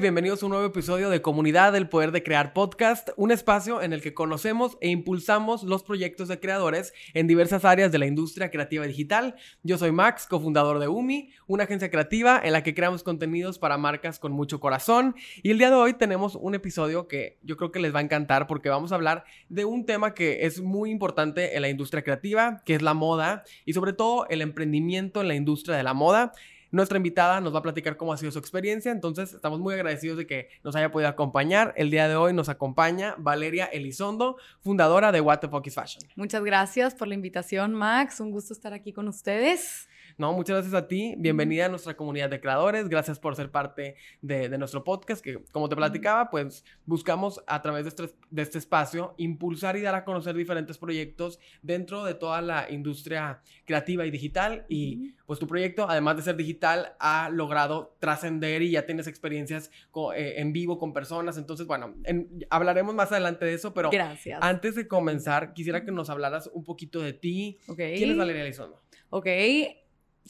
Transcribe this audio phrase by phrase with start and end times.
[0.00, 3.92] Bienvenidos a un nuevo episodio de Comunidad del Poder de Crear Podcast, un espacio en
[3.92, 8.50] el que conocemos e impulsamos los proyectos de creadores en diversas áreas de la industria
[8.50, 9.34] creativa digital.
[9.62, 13.76] Yo soy Max, cofundador de UMI, una agencia creativa en la que creamos contenidos para
[13.76, 15.16] marcas con mucho corazón.
[15.42, 18.02] Y el día de hoy tenemos un episodio que yo creo que les va a
[18.02, 22.02] encantar porque vamos a hablar de un tema que es muy importante en la industria
[22.02, 25.92] creativa, que es la moda y sobre todo el emprendimiento en la industria de la
[25.92, 26.32] moda.
[26.70, 30.16] Nuestra invitada nos va a platicar cómo ha sido su experiencia, entonces estamos muy agradecidos
[30.16, 31.74] de que nos haya podido acompañar.
[31.76, 36.04] El día de hoy nos acompaña Valeria Elizondo, fundadora de What the Fuck is Fashion.
[36.14, 38.20] Muchas gracias por la invitación, Max.
[38.20, 39.89] Un gusto estar aquí con ustedes.
[40.20, 41.14] No, muchas gracias a ti.
[41.16, 42.90] Bienvenida a nuestra comunidad de creadores.
[42.90, 47.84] Gracias por ser parte de, nuestro podcast, que como te platicaba, pues buscamos a través
[47.84, 52.42] de este, de este espacio impulsar y dar a conocer diferentes proyectos dentro de toda
[52.42, 54.66] la industria creativa y digital.
[54.68, 59.70] Y pues tu proyecto, además de ser digital, ha logrado trascender y ya tienes experiencias
[60.14, 61.38] eh, en vivo con personas.
[61.38, 61.94] Entonces, bueno,
[62.50, 64.38] hablaremos más adelante de eso, pero Gracias.
[64.42, 67.58] antes de comenzar, quisiera que nos hablaras un poquito de ti.
[67.74, 68.82] ¿Quién es Valeria Elizondo?
[69.12, 69.26] Ok,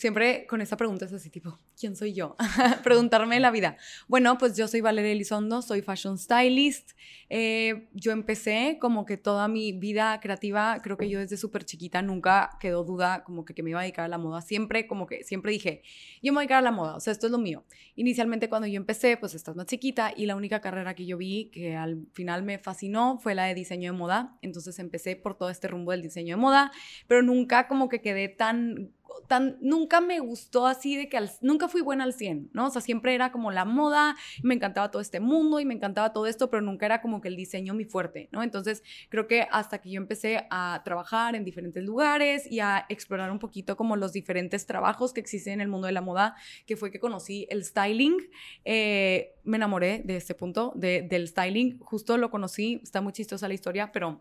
[0.00, 2.34] siempre con esta pregunta es así tipo, ¿quién soy yo?
[2.82, 3.76] Preguntarme la vida.
[4.08, 6.92] Bueno, pues yo soy Valeria Elizondo, soy fashion stylist.
[7.32, 12.02] Eh, yo empecé como que toda mi vida creativa, creo que yo desde súper chiquita
[12.02, 14.40] nunca quedó duda como que, que me iba a dedicar a la moda.
[14.40, 15.82] Siempre, como que siempre dije,
[16.22, 17.64] yo me voy a dedicar a la moda, o sea, esto es lo mío.
[17.94, 21.50] Inicialmente cuando yo empecé, pues estás más chiquita y la única carrera que yo vi
[21.52, 24.36] que al final me fascinó fue la de diseño de moda.
[24.42, 26.72] Entonces empecé por todo este rumbo del diseño de moda,
[27.06, 28.90] pero nunca como que quedé tan
[29.26, 32.66] tan, nunca me gustó así de que nunca fui buena al 100, ¿no?
[32.66, 36.12] O sea, siempre era como la moda, me encantaba todo este mundo y me encantaba
[36.12, 38.42] todo esto, pero nunca era como que el diseño mi fuerte, ¿no?
[38.42, 43.30] Entonces, creo que hasta que yo empecé a trabajar en diferentes lugares y a explorar
[43.30, 46.36] un poquito como los diferentes trabajos que existen en el mundo de la moda,
[46.66, 48.16] que fue que conocí el styling,
[48.64, 53.48] eh, me enamoré de este punto, de, del styling, justo lo conocí, está muy chistosa
[53.48, 54.20] la historia, pero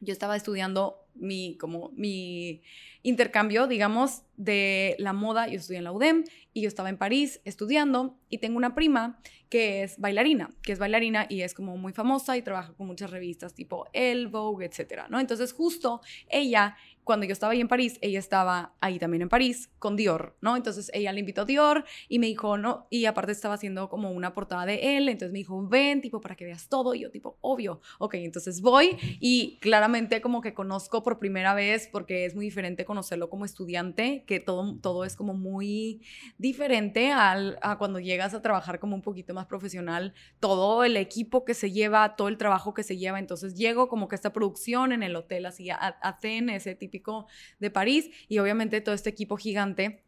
[0.00, 2.62] yo estaba estudiando mi, como mi
[3.02, 5.46] intercambio, digamos, de la moda.
[5.46, 9.20] Yo estudié en la UDEM y yo estaba en París estudiando y tengo una prima
[9.48, 13.10] que es bailarina, que es bailarina y es como muy famosa y trabaja con muchas
[13.10, 15.20] revistas tipo El, Vogue, etcétera, ¿no?
[15.20, 19.70] Entonces justo ella cuando yo estaba ahí en París, ella estaba ahí también en París
[19.78, 20.56] con Dior, ¿no?
[20.56, 24.10] Entonces ella le invitó a Dior y me dijo, no, y aparte estaba haciendo como
[24.10, 27.10] una portada de él, entonces me dijo, ven, tipo, para que veas todo, y yo
[27.10, 32.34] tipo, obvio, ok, entonces voy y claramente como que conozco por primera vez, porque es
[32.34, 36.00] muy diferente conocerlo como estudiante, que todo, todo es como muy
[36.38, 41.44] diferente al, a cuando llegas a trabajar como un poquito más profesional, todo el equipo
[41.44, 44.92] que se lleva, todo el trabajo que se lleva, entonces llego como que esta producción
[44.92, 46.93] en el hotel así, a, a ese tipo
[47.58, 50.04] de París y obviamente todo este equipo gigante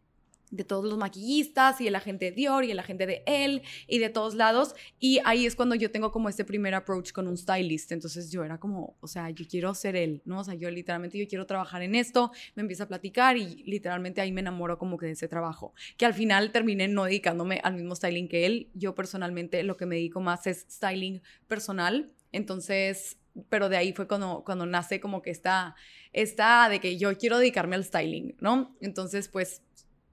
[0.50, 3.98] de todos los maquillistas y el agente de Dior y el agente de él y
[3.98, 7.36] de todos lados y ahí es cuando yo tengo como este primer approach con un
[7.36, 7.92] stylist.
[7.92, 11.18] Entonces yo era como o sea yo quiero ser él no o sea yo literalmente
[11.18, 14.96] yo quiero trabajar en esto me empieza a platicar y literalmente ahí me enamoro como
[14.96, 18.70] que de ese trabajo que al final terminé no dedicándome al mismo styling que él
[18.74, 22.12] yo personalmente lo que me dedico más es styling personal.
[22.32, 23.18] Entonces
[23.48, 25.74] pero de ahí fue cuando, cuando nace como que esta,
[26.12, 28.76] esta de que yo quiero dedicarme al styling, ¿no?
[28.80, 29.62] Entonces, pues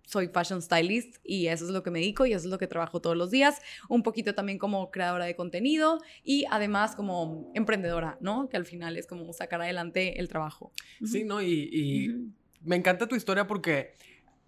[0.06, 2.68] soy fashion stylist y eso es lo que me dedico y eso es lo que
[2.68, 8.18] trabajo todos los días, un poquito también como creadora de contenido y además como emprendedora,
[8.20, 8.50] ¿no?
[8.50, 10.72] Que al final es como sacar adelante el trabajo.
[11.04, 11.42] Sí, ¿no?
[11.42, 12.30] Y,
[12.66, 13.94] me encanta tu historia porque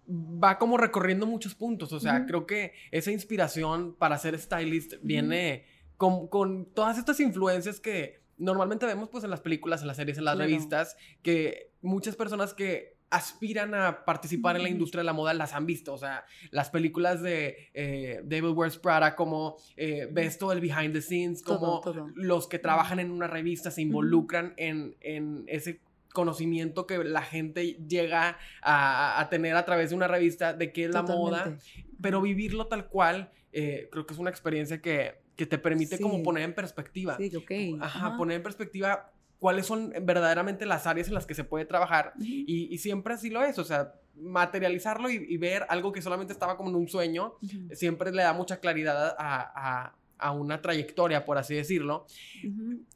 [0.08, 5.66] va como recorriendo muchos puntos, o sea, creo que esa inspiración para ser stylist viene
[5.98, 10.18] con, con todas estas influencias que normalmente vemos pues en las películas, en las series,
[10.18, 15.12] en las revistas, que muchas personas que aspiran a participar en la industria de la
[15.12, 20.08] moda las han visto, o sea, las películas de eh, David Wears Prada, como eh,
[20.10, 21.82] ves todo el behind the scenes, como
[22.14, 25.80] los que trabajan en una revista se involucran en, en ese
[26.12, 30.90] conocimiento que la gente llega a, tener a través de una revista de qué es
[30.90, 31.58] la moda,
[32.00, 36.22] pero vivirlo tal cual, eh, creo que es una experiencia que que te permite como
[36.22, 37.16] poner en perspectiva.
[37.16, 37.82] Sí, ok.
[37.82, 42.14] Ajá, poner en perspectiva cuáles son verdaderamente las áreas en las que se puede trabajar.
[42.18, 46.70] y, siempre así lo es, o sea, materializarlo y, ver algo que solamente estaba como
[46.70, 47.34] en un sueño,
[47.72, 49.94] siempre le da mucha claridad a,
[50.32, 52.06] una trayectoria, por así decirlo.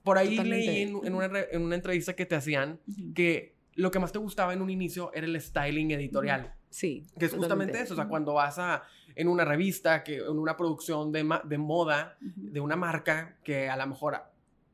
[0.02, 2.80] Por ahí leí en, una, en, una, entrevista que te hacían
[3.14, 6.54] que lo que más te gustaba en un inicio era el styling editorial.
[6.70, 7.04] Sí.
[7.18, 8.84] Que es justamente eso, o sea, cuando vas a,
[9.14, 13.76] en una revista, que, en una producción de, de moda, de una marca, que a
[13.76, 14.22] lo mejor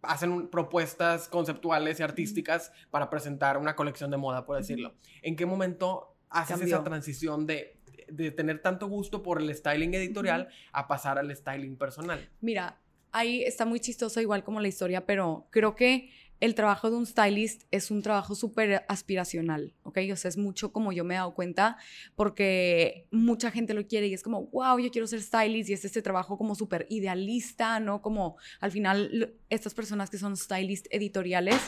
[0.03, 4.95] hacen propuestas conceptuales y artísticas para presentar una colección de moda, por decirlo.
[5.23, 7.77] ¿En qué momento haces esa transición de
[8.09, 12.29] de tener tanto gusto por el styling editorial a pasar al styling personal?
[12.41, 12.79] Mira,
[13.13, 16.11] ahí está muy chistoso igual como la historia, pero creo que
[16.41, 19.99] el trabajo de un stylist es un trabajo súper aspiracional, ¿ok?
[20.13, 21.77] O sea, es mucho como yo me he dado cuenta,
[22.15, 25.85] porque mucha gente lo quiere y es como, wow, yo quiero ser stylist y es
[25.85, 28.03] este trabajo como súper idealista, ¿no?
[28.03, 31.61] Como al final estas personas que son stylist editoriales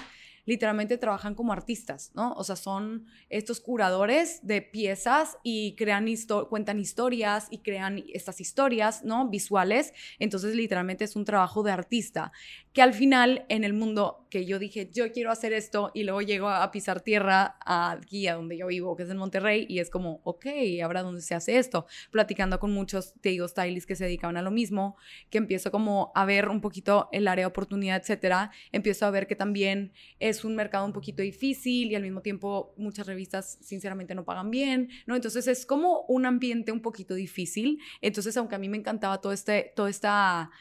[0.48, 2.32] literalmente trabajan como artistas, ¿no?
[2.32, 6.06] O sea, son estos curadores de piezas y crean
[6.48, 9.28] cuentan historias y crean estas historias, ¿no?
[9.28, 9.92] Visuales.
[10.18, 12.32] Entonces, literalmente es un trabajo de artista
[12.78, 16.22] que al final en el mundo que yo dije, yo quiero hacer esto y luego
[16.22, 19.90] llego a pisar tierra aquí a donde yo vivo, que es en Monterrey, y es
[19.90, 20.46] como, ok,
[20.84, 24.42] ahora dónde se hace esto, platicando con muchos, te digo, stylists que se dedicaban a
[24.42, 24.96] lo mismo,
[25.28, 29.26] que empiezo como a ver un poquito el área de oportunidad, etcétera, empiezo a ver
[29.26, 34.14] que también es un mercado un poquito difícil y al mismo tiempo muchas revistas sinceramente
[34.14, 35.16] no pagan bien, ¿no?
[35.16, 39.32] Entonces es como un ambiente un poquito difícil, entonces aunque a mí me encantaba todo
[39.32, 40.52] este, toda esta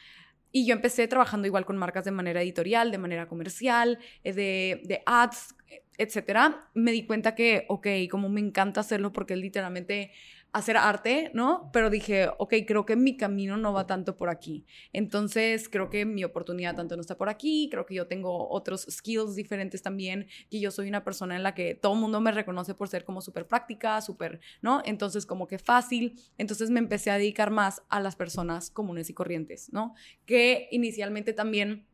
[0.52, 4.80] y yo empecé trabajando igual con marcas de manera editorial, de manera comercial, eh, de,
[4.84, 5.54] de ads,
[5.98, 6.68] etcétera.
[6.74, 10.12] Me di cuenta que, ok, como me encanta hacerlo porque es literalmente
[10.52, 11.70] hacer arte, ¿no?
[11.72, 14.64] Pero dije, ok, creo que mi camino no va tanto por aquí.
[14.92, 18.86] Entonces, creo que mi oportunidad tanto no está por aquí, creo que yo tengo otros
[18.90, 22.32] skills diferentes también, que yo soy una persona en la que todo el mundo me
[22.32, 24.82] reconoce por ser como súper práctica, súper, ¿no?
[24.84, 26.18] Entonces, como que fácil.
[26.38, 29.94] Entonces, me empecé a dedicar más a las personas comunes y corrientes, ¿no?
[30.24, 31.86] Que inicialmente también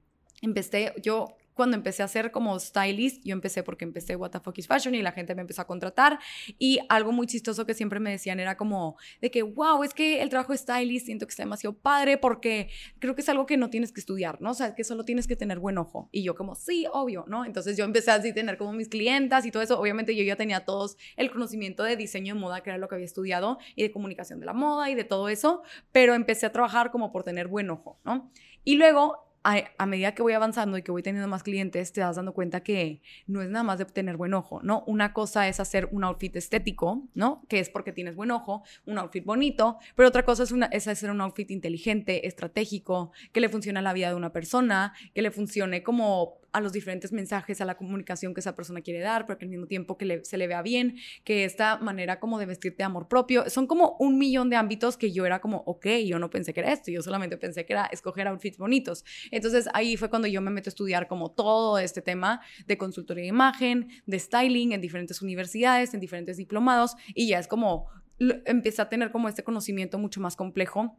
[0.43, 4.33] empecé, yo cuando empecé a ser como stylist, yo empecé porque empecé What
[4.67, 6.19] Fashion y la gente me empezó a contratar.
[6.59, 10.23] Y algo muy chistoso que siempre me decían era como de que, wow, es que
[10.23, 12.69] el trabajo stylist siento que está demasiado padre porque
[12.99, 14.51] creo que es algo que no tienes que estudiar, ¿no?
[14.51, 16.09] O sea, que solo tienes que tener buen ojo.
[16.13, 17.45] Y yo como, sí, obvio, ¿no?
[17.45, 19.81] Entonces yo empecé así a tener como mis clientas y todo eso.
[19.81, 22.97] Obviamente yo ya tenía todos el conocimiento de diseño de moda, que era lo que
[22.97, 25.63] había estudiado, y de comunicación de la moda y de todo eso,
[25.93, 28.31] pero empecé a trabajar como por tener buen ojo, ¿no?
[28.65, 32.17] Y luego a, medida que voy avanzando y que voy teniendo más clientes, te vas
[32.17, 34.83] dando cuenta que no es nada más de tener buen ojo, ¿no?
[34.87, 37.43] Una cosa es hacer un outfit estético, ¿no?
[37.49, 40.89] Que es porque tienes buen ojo, un outfit bonito, pero otra cosa es, una, es
[40.89, 45.21] hacer un outfit inteligente, estratégico, que le funcione a la vida de una persona, que
[45.21, 49.27] le funcione como a los diferentes mensajes, a la comunicación que esa persona quiere dar,
[49.27, 52.47] pero que al mismo tiempo que se le vea bien, que esta manera como de
[52.47, 55.87] vestirte de amor propio, son como un millón de ámbitos que yo era como, ok,
[56.07, 59.05] yo no pensé que era esto, yo solamente pensé que era escoger outfits bonitos.
[59.33, 63.23] Entonces ahí fue cuando yo me meto a estudiar como todo este tema de consultoría
[63.23, 68.81] de imagen, de styling en diferentes universidades, en diferentes diplomados, y ya es como, empecé
[68.81, 70.97] a tener como este conocimiento mucho más complejo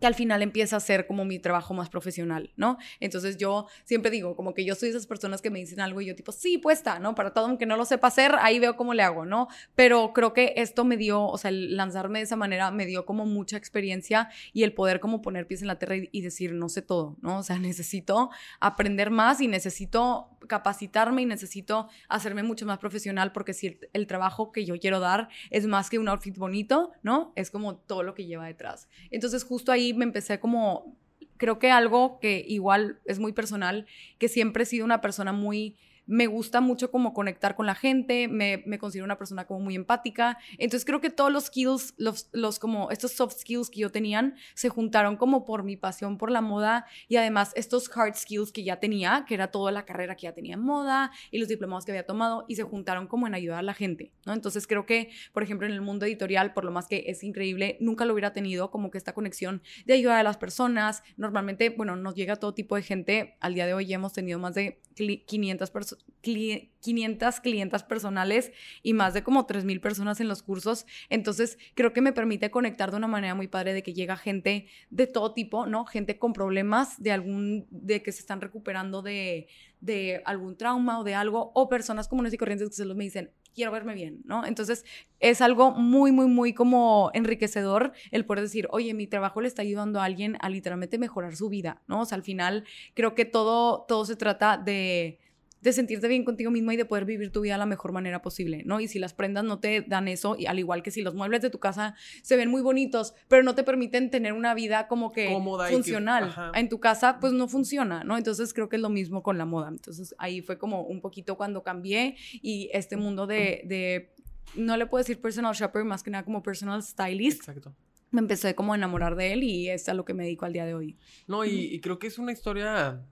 [0.00, 2.78] que al final empieza a ser como mi trabajo más profesional, ¿no?
[3.00, 6.06] Entonces yo siempre digo, como que yo soy esas personas que me dicen algo y
[6.06, 7.14] yo tipo, sí, puesta, ¿no?
[7.14, 9.48] Para todo, aunque no lo sepa hacer, ahí veo cómo le hago, ¿no?
[9.74, 13.06] Pero creo que esto me dio, o sea, el lanzarme de esa manera me dio
[13.06, 16.68] como mucha experiencia y el poder como poner pies en la tierra y, decir, no
[16.68, 17.38] sé todo, ¿no?
[17.38, 18.30] O sea, necesito
[18.60, 24.52] aprender más y necesito capacitarme y necesito hacerme mucho más profesional porque si el, trabajo
[24.52, 27.32] que yo quiero dar es más que un outfit bonito, ¿no?
[27.36, 28.88] Es como todo lo que lleva detrás.
[29.10, 30.96] Entonces justo ahí me empecé como,
[31.36, 33.86] creo que algo que igual es muy personal,
[34.18, 38.28] que siempre he sido una persona muy me gusta mucho como conectar con la gente,
[38.28, 40.38] me, me, considero una persona como muy empática.
[40.58, 44.36] Entonces creo que todos los skills, los, los como estos soft skills que yo tenían,
[44.54, 48.64] se juntaron como por mi pasión por la moda y además estos hard skills que
[48.64, 51.84] ya tenía, que era toda la carrera que ya tenía en moda y los diplomados
[51.84, 54.32] que había tomado y se juntaron como en ayudar a la gente, ¿no?
[54.32, 57.78] Entonces creo que, por ejemplo, en el mundo editorial, por lo más que es increíble,
[57.80, 61.02] nunca lo hubiera tenido como que esta conexión de ayudar a las personas.
[61.16, 63.36] Normalmente, bueno, nos llega todo tipo de gente.
[63.40, 69.14] Al día de hoy hemos tenido más de 500 personas 500 clientas personales y más
[69.14, 70.86] de como 3.000 personas en los cursos.
[71.10, 74.66] Entonces, creo que me permite conectar de una manera muy padre de que llega gente
[74.90, 75.84] de todo tipo, ¿no?
[75.84, 79.48] Gente con problemas de algún, de que se están recuperando de,
[79.80, 83.04] de algún trauma o de algo, o personas comunes y corrientes que se los me
[83.04, 84.44] dicen, quiero verme bien, ¿no?
[84.44, 84.84] Entonces,
[85.20, 89.62] es algo muy, muy, muy como enriquecedor el poder decir, oye, mi trabajo le está
[89.62, 92.00] ayudando a alguien a literalmente mejorar su vida, ¿no?
[92.00, 95.20] O sea, al final, creo que todo, todo se trata de
[95.64, 98.20] de sentirte bien contigo mismo y de poder vivir tu vida de la mejor manera
[98.20, 98.80] posible, ¿no?
[98.80, 101.40] Y si las prendas no te dan eso, y al igual que si los muebles
[101.40, 105.10] de tu casa se ven muy bonitos, pero no te permiten tener una vida como
[105.10, 105.34] que
[105.70, 108.18] funcional en tu casa, pues no funciona, ¿no?
[108.18, 109.68] Entonces creo que es lo mismo con la moda.
[109.70, 114.12] Entonces ahí fue como un poquito cuando cambié y este mundo de, de
[114.56, 117.48] no le puedo decir personal shopper, más que nada como personal stylist.
[117.48, 117.74] Exacto
[118.10, 120.52] me empecé como a enamorar de él y es a lo que me dedico al
[120.52, 120.96] día de hoy.
[121.26, 123.02] No, y, y, creo que es una historia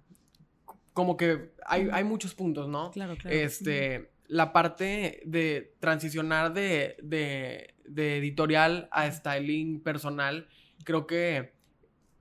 [0.92, 2.90] como que hay, hay muchos puntos, ¿no?
[2.90, 3.37] Claro, claro.
[3.37, 6.96] Este, la parte de transicionar de,
[7.96, 10.49] editorial a styling personal,
[10.84, 11.52] creo que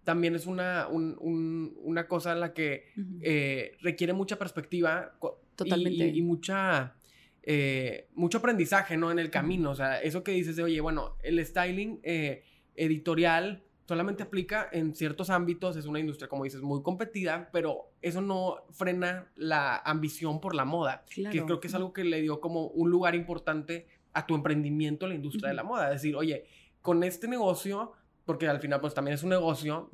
[0.04, 2.86] también es una, una cosa en la que
[3.22, 5.14] eh, requiere mucha perspectiva
[5.56, 6.08] Totalmente.
[6.08, 6.96] Y, mucha,
[7.44, 9.12] eh, mucho aprendizaje, ¿no?
[9.12, 9.72] En el camino.
[9.72, 12.44] O sea, eso que dices de, oye, bueno, el styling eh,
[12.76, 18.22] editorial solamente aplica en ciertos ámbitos, es una industria, como dices, muy competida, pero eso
[18.22, 22.40] no frena la ambición por la moda, que creo que es algo que le dio
[22.40, 25.88] como un lugar importante a tu emprendimiento en la industria de la moda.
[25.88, 26.46] Es decir, oye,
[26.82, 27.92] con este negocio,
[28.24, 29.90] porque al final pues también es un negocio,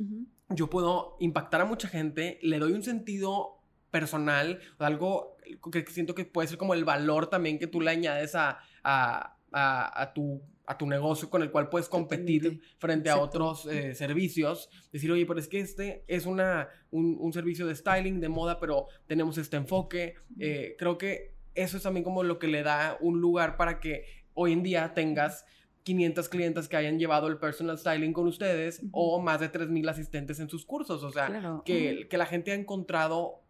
[0.50, 5.38] yo puedo impactar a mucha gente, le doy un sentido personal, algo
[5.72, 9.34] que siento que puede ser como el valor también que tú le añades a, a,
[9.52, 14.70] a tu a tu negocio con el cual puedes competir frente a otros eh, servicios.
[14.92, 18.88] Decir, oye, pero es que este es una, un, servicio de styling, de moda, pero
[19.08, 20.16] tenemos este enfoque.
[20.38, 24.06] Eh, creo que eso es también como lo que le da un lugar para que
[24.34, 25.46] hoy en día tengas
[25.84, 30.42] 500 clientes que hayan llevado el personal styling con ustedes o más de 3.000 asistentes
[30.42, 31.02] en sus cursos.
[31.02, 33.47] O sea, que, que la gente ha encontrado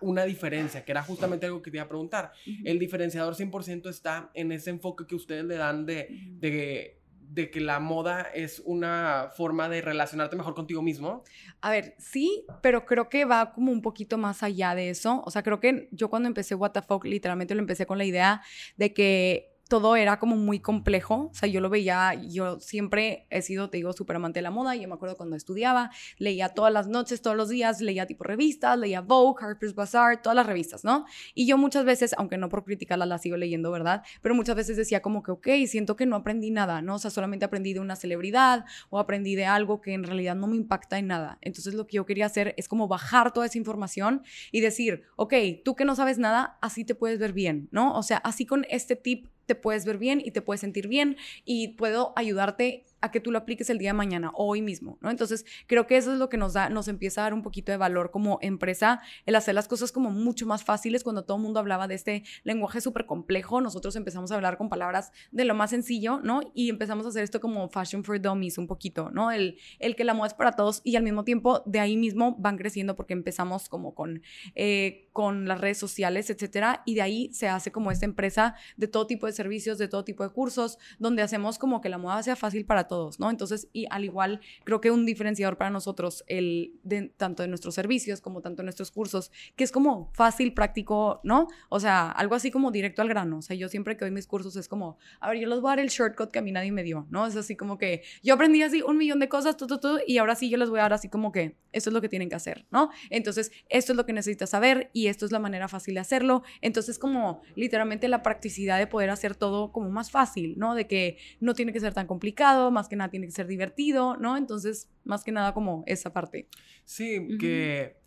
[0.00, 2.32] una diferencia, que era justamente algo que te iba a preguntar.
[2.64, 7.60] El diferenciador 100% está en ese enfoque que ustedes le dan de, de, de, que
[7.60, 11.24] la moda es una forma de relacionarte mejor contigo mismo.
[11.60, 15.22] A ver, sí, pero creo que va como un poquito más allá de eso.
[15.24, 18.04] O sea, creo que yo cuando empecé What the Fuck, literalmente lo empecé con la
[18.04, 18.42] idea
[18.76, 21.30] de que todo era como muy complejo.
[21.30, 24.50] O sea, yo lo veía, yo siempre he sido, te digo, súper amante de la
[24.50, 24.74] moda.
[24.74, 28.76] Yo me acuerdo cuando estudiaba, leía todas las noches, todos los días, leía tipo revistas,
[28.76, 31.06] leía Vogue, Harper's Bazaar, todas las revistas, ¿no?
[31.34, 34.02] Y yo muchas veces, aunque no por criticarlas, las sigo leyendo, ¿verdad?
[34.22, 36.96] Pero muchas veces decía como que, ok, siento que no aprendí nada, ¿no?
[36.96, 40.48] O sea, solamente aprendí de una celebridad o aprendí de algo que en realidad no
[40.48, 41.38] me impacta en nada.
[41.42, 45.34] Entonces lo que yo quería hacer es como bajar toda esa información y decir, ok,
[45.64, 47.96] tú que no sabes nada, así te puedes ver bien, ¿no?
[47.96, 51.16] O sea, así con este tip te puedes ver bien y te puedes sentir bien
[51.44, 55.10] y puedo ayudarte a que tú lo apliques el día de mañana hoy mismo, ¿no?
[55.10, 57.72] Entonces, creo que eso es lo que nos da, nos empieza a dar un poquito
[57.72, 61.04] de valor como empresa, el hacer las cosas como mucho más fáciles.
[61.04, 64.68] Cuando todo el mundo hablaba de este lenguaje súper complejo, nosotros empezamos a hablar con
[64.68, 66.40] palabras de lo más sencillo, ¿no?
[66.54, 69.30] Y empezamos a hacer esto como fashion for dummies un poquito, ¿no?
[69.30, 72.36] El, el que la moda es para todos y al mismo tiempo de ahí mismo
[72.38, 74.22] van creciendo porque empezamos como con,
[74.54, 78.88] eh, con las redes sociales, etcétera, y de ahí se hace como esta empresa de
[78.88, 82.22] todo tipo de servicios, de todo tipo de cursos, donde hacemos como que la moda
[82.22, 83.30] sea fácil para todos, ¿no?
[83.30, 87.76] Entonces, y al igual, creo que un diferenciador para nosotros, el de, tanto de nuestros
[87.76, 91.46] servicios como tanto de nuestros cursos, que es como fácil, práctico, ¿no?
[91.68, 93.38] O sea, algo así como directo al grano.
[93.38, 95.68] O sea, yo siempre que doy mis cursos es como, a ver, yo les voy
[95.68, 97.26] a dar el shortcut que a mí nadie me dio, ¿no?
[97.26, 100.18] Es así como que yo aprendí así un millón de cosas, tú, tú, tú, y
[100.18, 102.28] ahora sí yo les voy a dar así como que esto es lo que tienen
[102.28, 102.90] que hacer, ¿no?
[103.10, 106.42] Entonces, esto es lo que necesitas saber y esto es la manera fácil de hacerlo.
[106.60, 110.74] Entonces, como literalmente la practicidad de poder hacer todo como más fácil, ¿no?
[110.74, 114.16] De que no tiene que ser tan complicado, más que nada tiene que ser divertido,
[114.16, 114.36] ¿no?
[114.36, 116.48] Entonces, más que nada como esa parte.
[116.84, 118.00] Sí, que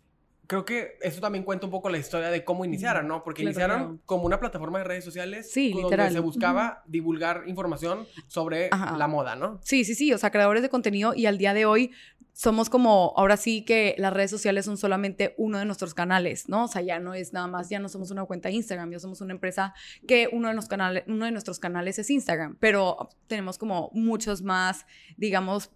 [0.46, 3.22] creo que eso también cuenta un poco la historia de cómo iniciaron, ¿no?
[3.24, 8.70] Porque iniciaron como una plataforma de redes sociales sí, donde se buscaba divulgar información sobre
[8.70, 9.60] la moda, ¿no?
[9.62, 11.92] Sí, sí, sí, o sea, creadores de contenido y al día de hoy
[12.34, 16.64] somos como, ahora sí que las redes sociales son solamente uno de nuestros canales, ¿no?
[16.64, 18.98] O sea, ya no es nada más, ya no somos una cuenta de Instagram, ya
[18.98, 19.72] somos una empresa
[20.08, 24.42] que uno de, los canales, uno de nuestros canales es Instagram, pero tenemos como muchos
[24.42, 24.84] más,
[25.16, 25.70] digamos,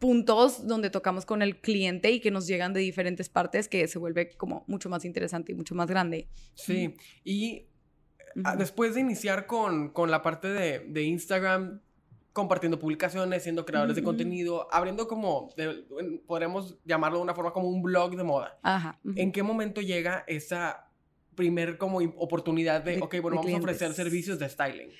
[0.00, 4.00] puntos donde tocamos con el cliente y que nos llegan de diferentes partes que se
[4.00, 6.26] vuelve como mucho más interesante y mucho más grande.
[6.54, 7.66] Sí, y
[8.42, 11.82] ah, después de iniciar con, con la parte de, de, Instagram,
[12.32, 15.50] compartiendo publicaciones, siendo creadores de contenido, abriendo como,
[16.26, 18.58] podremos llamarlo de una forma como un blog de moda.
[18.62, 18.98] Ajá.
[19.16, 20.86] ¿En qué momento llega esa
[21.34, 24.90] primer como oportunidad de, ok, bueno, vamos a ofrecer servicios de styling?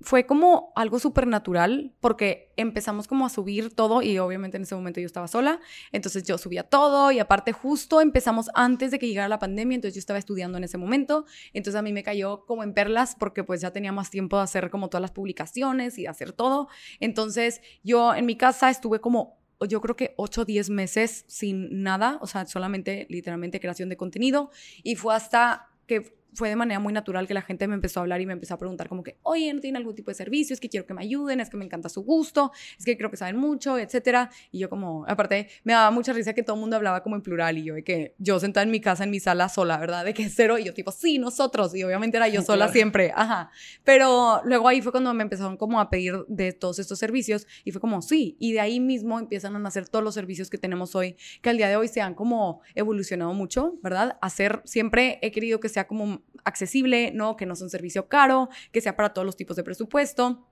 [0.00, 4.74] Fue como algo súper natural porque empezamos como a subir todo y obviamente en ese
[4.74, 5.60] momento yo estaba sola,
[5.92, 9.94] entonces yo subía todo y aparte justo empezamos antes de que llegara la pandemia, entonces
[9.94, 13.42] yo estaba estudiando en ese momento, entonces a mí me cayó como en perlas porque
[13.42, 16.68] pues ya tenía más tiempo de hacer como todas las publicaciones y hacer todo,
[17.00, 19.36] entonces yo en mi casa estuve como
[19.68, 23.96] yo creo que 8 o 10 meses sin nada, o sea, solamente literalmente creación de
[23.96, 24.50] contenido
[24.82, 28.02] y fue hasta que fue de manera muy natural que la gente me empezó a
[28.02, 30.54] hablar y me empezó a preguntar como que, oye, ¿no tiene algún tipo de servicio?
[30.54, 33.10] Es que quiero que me ayuden, es que me encanta su gusto, es que creo
[33.10, 34.30] que saben mucho, etcétera.
[34.52, 37.22] Y yo como, aparte, me daba mucha risa que todo el mundo hablaba como en
[37.22, 40.04] plural y yo de que yo sentada en mi casa, en mi sala sola, ¿verdad?
[40.04, 41.74] De que cero y yo tipo, sí, nosotros.
[41.74, 43.50] Y obviamente era yo sola siempre, ajá.
[43.82, 47.72] Pero luego ahí fue cuando me empezaron como a pedir de todos estos servicios y
[47.72, 48.36] fue como, sí.
[48.38, 51.56] Y de ahí mismo empiezan a nacer todos los servicios que tenemos hoy, que al
[51.56, 54.18] día de hoy se han como evolucionado mucho, ¿verdad?
[54.20, 57.36] Hacer, siempre he querido que sea como accesible, ¿no?
[57.36, 60.46] Que no es un servicio caro, que sea para todos los tipos de presupuesto.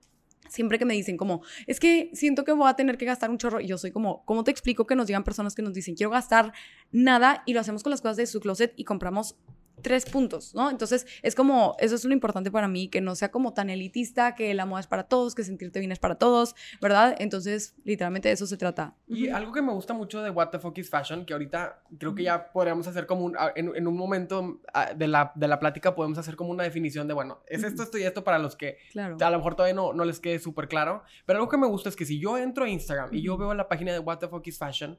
[0.49, 3.39] Siempre que me dicen como, es que siento que voy a tener que gastar un
[3.39, 5.95] chorro, y yo soy como, ¿cómo te explico que nos llegan personas que nos dicen,
[5.95, 6.53] quiero gastar
[6.93, 9.37] nada y lo hacemos con las cosas de su closet y compramos
[9.85, 10.71] tres puntos, ¿no?
[10.71, 14.35] Entonces, es como, eso es lo importante para mí, que no sea como tan elitista,
[14.35, 17.15] que la moda es para todos, que sentirte bien es para todos, ¿verdad?
[17.19, 18.97] Entonces, literalmente de eso se trata.
[19.07, 22.15] Y algo que me gusta mucho de What the Fuck is Fashion, que ahorita creo
[22.15, 24.61] que ya podríamos hacer como un, en, un momento
[24.97, 27.99] de la, de la plática podemos hacer como una definición de, bueno, es esto, esto
[27.99, 29.19] y esto para los que claro.
[29.21, 31.91] a lo mejor todavía no, no les quede súper claro, pero algo que me gusta
[31.91, 34.29] es que si yo entro a Instagram y yo veo la página de What the
[34.29, 34.99] Fuck is Fashion,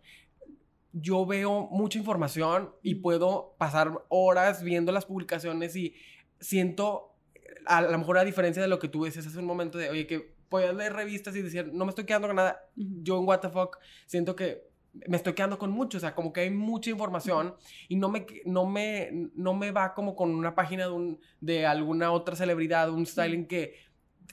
[0.98, 5.94] yo veo mucha información y puedo pasar horas viendo las publicaciones y
[6.40, 7.18] siento,
[7.66, 10.08] a lo mejor a diferencia de lo que tú dices hace un momento de, oye,
[10.08, 13.42] que puedes leer revistas y decir, no me estoy quedando con nada, yo en What
[13.42, 14.70] the Fuck siento que
[15.06, 17.56] me estoy quedando con mucho, o sea, como que hay mucha información
[17.90, 21.66] y no me, no me, no me va como con una página de, un, de
[21.66, 23.76] alguna otra celebridad, un styling que,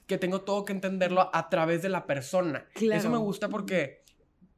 [0.06, 2.68] que tengo todo que entenderlo a través de la persona.
[2.76, 4.01] Eso me gusta porque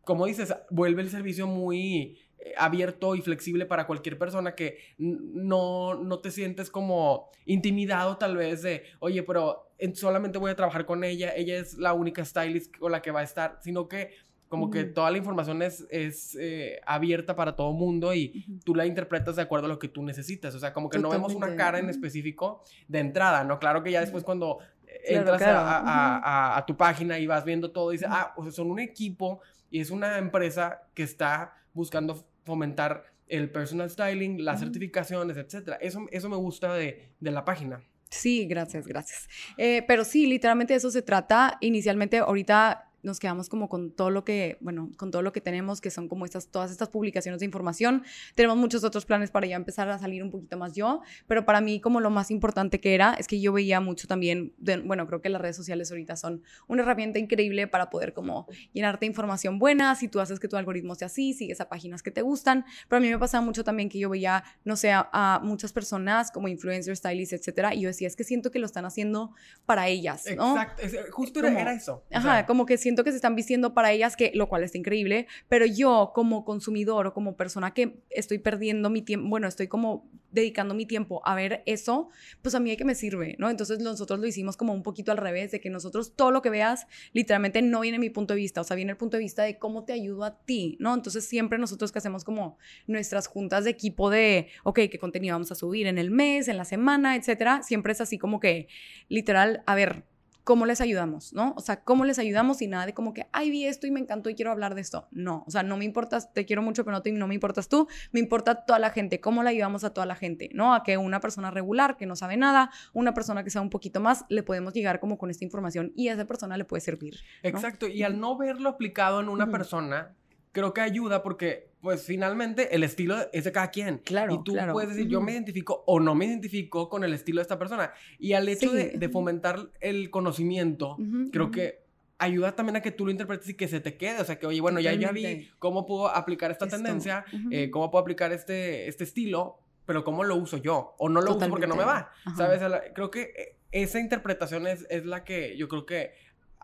[0.05, 5.95] como dices, vuelve el servicio muy eh, abierto y flexible para cualquier persona que no,
[5.95, 11.05] no te sientes como intimidado tal vez de, oye, pero solamente voy a trabajar con
[11.05, 14.11] ella, ella es la única stylist con la que va a estar, sino que
[14.55, 18.87] como que toda la información es, es eh, abierta para todo mundo y tú la
[18.87, 20.55] interpretas de acuerdo a lo que tú necesitas.
[20.55, 23.59] O sea, como que no vemos una cara en específico de entrada, ¿no?
[23.59, 24.59] Claro que ya después cuando
[25.05, 28.81] entras A, a, tu página y vas viendo todo, dices, ah, o sea, son un
[28.81, 35.77] equipo y es una empresa que está buscando fomentar el personal styling, las certificaciones, etc.
[35.81, 37.81] Eso, eso me gusta de, de la página.
[38.11, 39.29] Sí, gracias, gracias.
[39.57, 41.59] Eh, pero sí, literalmente eso se trata.
[41.61, 45.81] Inicialmente, ahorita nos quedamos como con todo lo que, bueno, con todo lo que tenemos,
[45.81, 48.03] que son como estas, todas estas publicaciones de información.
[48.35, 51.61] Tenemos muchos otros planes para ya empezar a salir un poquito más yo, pero para
[51.61, 55.21] mí como lo más importante que era es que yo veía mucho también, bueno, creo
[55.21, 59.95] que las redes sociales ahorita son una herramienta increíble para poder como llenarte información buena,
[59.95, 62.99] si tú haces que tu algoritmo sea así, sigues a páginas que te gustan, pero
[62.99, 66.49] a mí me pasaba mucho también que yo veía, no sé, a, muchas personas como
[66.49, 69.33] influencers, stylists, etcétera, y yo decía, es que siento que lo están haciendo
[69.67, 70.53] para ellas, ¿no?
[70.53, 72.05] Exacto, justo era, eso.
[72.13, 75.27] Ajá, como que siento que se están vistiendo para ellas, que, lo cual está increíble,
[75.49, 80.09] pero yo como consumidor o como persona que estoy perdiendo mi tiempo, bueno, estoy como
[80.31, 82.11] dedicando mi tiempo a ver eso,
[82.43, 83.49] pues a mí hay que me sirve, ¿no?
[83.49, 86.51] Entonces nosotros lo hicimos como un poquito al revés, de que nosotros todo lo que
[86.51, 89.45] veas literalmente no viene mi punto de vista, o sea, viene el punto de vista
[89.45, 90.93] de cómo te ayudo a ti, ¿no?
[90.93, 95.53] Entonces siempre nosotros que hacemos como nuestras juntas de equipo de, ok, qué contenido vamos
[95.53, 98.69] a subir en el mes, en la semana, etcétera, siempre es así como que
[99.09, 100.05] literal, a ver,
[100.45, 101.55] cómo les ayudamos, ¿no?
[101.57, 103.99] O sea, cómo les ayudamos y nada de como que, ay, vi esto y me
[103.99, 105.09] encantó y quiero hablar de esto.
[105.11, 107.69] No, o sea, no me importas, te quiero mucho, pero no, te, no me importas
[107.69, 110.75] tú, me importa toda la gente, cómo le ayudamos a toda la gente, ¿no?
[110.75, 114.01] A que una persona regular que no sabe nada, una persona que sea un poquito
[114.01, 117.17] más, le podemos llegar como con esta información y a esa persona le puede servir.
[117.43, 120.15] Exacto, y al no verlo aplicado en una persona,
[120.55, 123.99] creo que ayuda porque, pues finalmente, el estilo es de cada quien.
[123.99, 124.35] Claro.
[124.35, 127.43] Y tú puedes decir, yo me identifico o no me identifico con el estilo de
[127.43, 127.93] esta persona.
[128.19, 130.97] Y al hecho de, fomentar el conocimiento,
[131.31, 131.85] creo que
[132.19, 134.21] ayuda también a que tú lo interpretes y que se te quede.
[134.21, 137.91] O sea, que, oye, bueno, ya, ya vi cómo puedo aplicar esta tendencia, eh, cómo
[137.91, 140.95] puedo aplicar este, este estilo, pero cómo lo uso yo.
[140.99, 142.13] O no lo uso porque no me va.
[142.37, 142.63] ¿Sabes?
[142.95, 146.13] Creo que eh, esa interpretación es, es la que yo creo que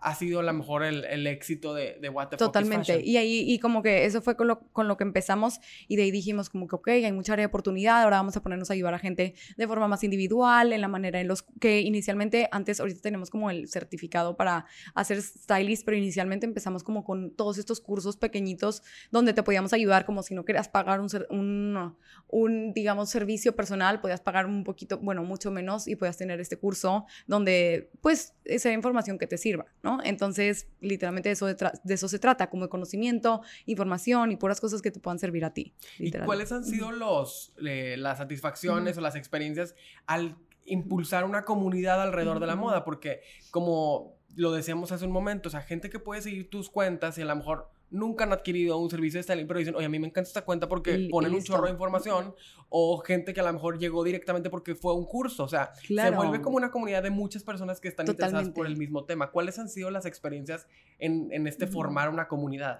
[0.01, 3.01] ha sido a lo mejor el, el éxito de, de What the Totalmente.
[3.05, 6.05] y ahí, y como que eso fue con lo, con lo que empezamos y de
[6.05, 8.75] ahí dijimos como que, ok, hay mucha área de oportunidad, ahora vamos a ponernos a
[8.75, 12.81] ayudar a gente de forma más individual, en la manera en los que inicialmente, antes,
[12.81, 17.81] ahorita tenemos como el certificado para hacer stylist, pero inicialmente empezamos como con todos estos
[17.81, 21.97] cursos pequeñitos donde te podíamos ayudar, como si no querías pagar un, un,
[22.29, 26.59] un digamos, servicio personal, podías pagar un poquito, bueno, mucho menos y podías tener este
[26.59, 29.99] curso donde, pues, esa información que te sirva, ¿no?
[30.05, 31.57] Entonces, literalmente de eso, de,
[31.89, 35.55] eso se trata, como de conocimiento, información y puras cosas que te puedan servir a
[35.55, 35.75] ti.
[35.99, 39.75] ¿Y cuáles han sido los, las satisfacciones o las experiencias
[40.07, 42.85] al impulsar una comunidad alrededor de la moda?
[42.85, 47.19] Porque como lo decíamos hace un momento, o sea, gente que puede seguir tus cuentas
[47.19, 49.89] y a lo mejor nunca han adquirido un servicio de styling, pero dicen, oye, a
[49.89, 52.35] mí me encanta esta cuenta porque ponen un chorro de información,
[52.69, 56.11] o gente que a lo mejor llegó directamente porque fue un curso, o sea, se
[56.11, 59.31] vuelve como una comunidad de muchas personas que están interesadas por el mismo tema.
[59.31, 60.67] ¿Cuáles han sido las experiencias
[60.99, 62.79] en, en este formar una comunidad?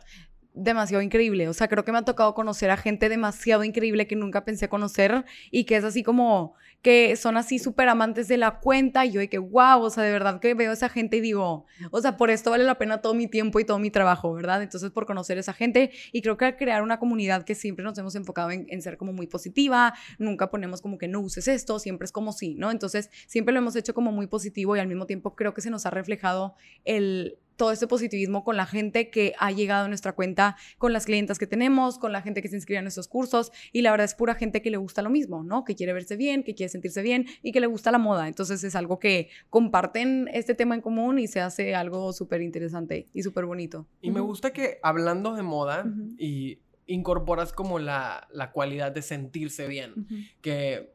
[0.55, 1.49] demasiado increíble.
[1.49, 4.69] O sea, creo que me ha tocado conocer a gente demasiado increíble que nunca pensé
[4.69, 9.13] conocer y que es así como que son así súper amantes de la cuenta y
[9.13, 11.67] yo de que, wow, o sea, de verdad que veo a esa gente y digo,
[11.91, 14.63] o sea, por esto vale la pena todo mi tiempo y todo mi trabajo, ¿verdad?
[14.63, 17.85] Entonces, por conocer a esa gente y creo que al crear una comunidad que siempre
[17.85, 21.49] nos hemos enfocado en, en ser como muy positiva, nunca ponemos como que no uses
[21.49, 22.71] esto, siempre es como sí, ¿no?
[22.71, 25.71] Entonces, siempre lo hemos hecho como muy positivo y al mismo tiempo creo que se
[25.71, 30.15] nos ha reflejado el todo este positivismo con la gente que ha llegado a nuestra
[30.15, 33.53] cuenta, con las clientas que tenemos, con la gente que se inscribe en nuestros cursos
[33.71, 35.63] y la verdad es pura gente que le gusta lo mismo, ¿no?
[35.67, 38.29] Que quiere verse bien, que quiere sentirse bien y que le gusta la moda.
[38.29, 43.09] Entonces es algo que comparten este tema en común y se hace algo súper interesante
[43.13, 43.87] y súper bonito.
[44.01, 45.85] Y me gusta que hablando de moda
[46.17, 50.07] y incorporas como la, la, cualidad de sentirse bien,
[50.41, 50.95] que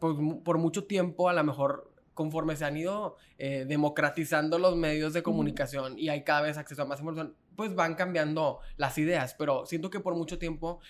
[0.00, 1.87] por, por mucho tiempo a lo mejor
[2.18, 6.82] conforme se han ido eh, democratizando los medios de comunicación y hay cada vez acceso
[6.82, 10.80] a más información, pues van cambiando las ideas, pero siento que por mucho tiempo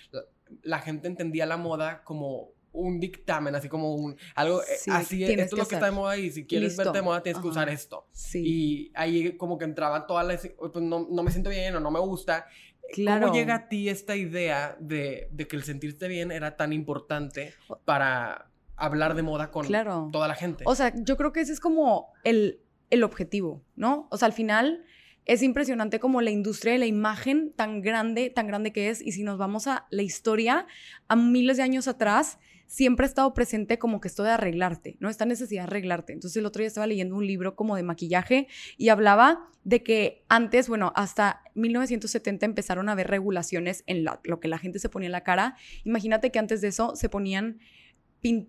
[0.63, 5.43] la, gente entendía la moda como un dictamen, así como un algo eh, así esto
[5.43, 7.69] es lo que está de moda y si quieres verte de moda tienes que usar
[7.69, 8.07] esto.
[8.33, 11.91] Y ahí como que entraba toda la pues no, no, me siento bien o no
[11.91, 12.47] me gusta.
[12.91, 13.27] Claro.
[13.27, 17.53] ¿Cómo llega a ti esta idea de, de que el sentirte bien era tan importante
[17.85, 18.48] para
[18.79, 19.67] hablar de moda con
[20.11, 20.63] toda la gente.
[20.67, 24.07] O sea, yo creo que ese es como el, el objetivo, ¿no?
[24.11, 24.83] O sea, al final
[25.25, 29.01] es impresionante como la industria de la imagen tan grande, tan grande que es.
[29.01, 30.65] Y si nos vamos a la historia,
[31.07, 32.39] a miles de años atrás,
[32.69, 35.09] siempre ha estado presente como que esto de arreglarte, ¿no?
[35.09, 36.13] Esta necesidad de arreglarte.
[36.13, 40.23] Entonces el otro día estaba leyendo un libro como de maquillaje y hablaba de que
[40.29, 45.07] antes, bueno, hasta 1970 empezaron a haber regulaciones en lo que la gente se ponía
[45.07, 45.57] en la cara.
[45.83, 47.59] Imagínate que antes de eso se ponían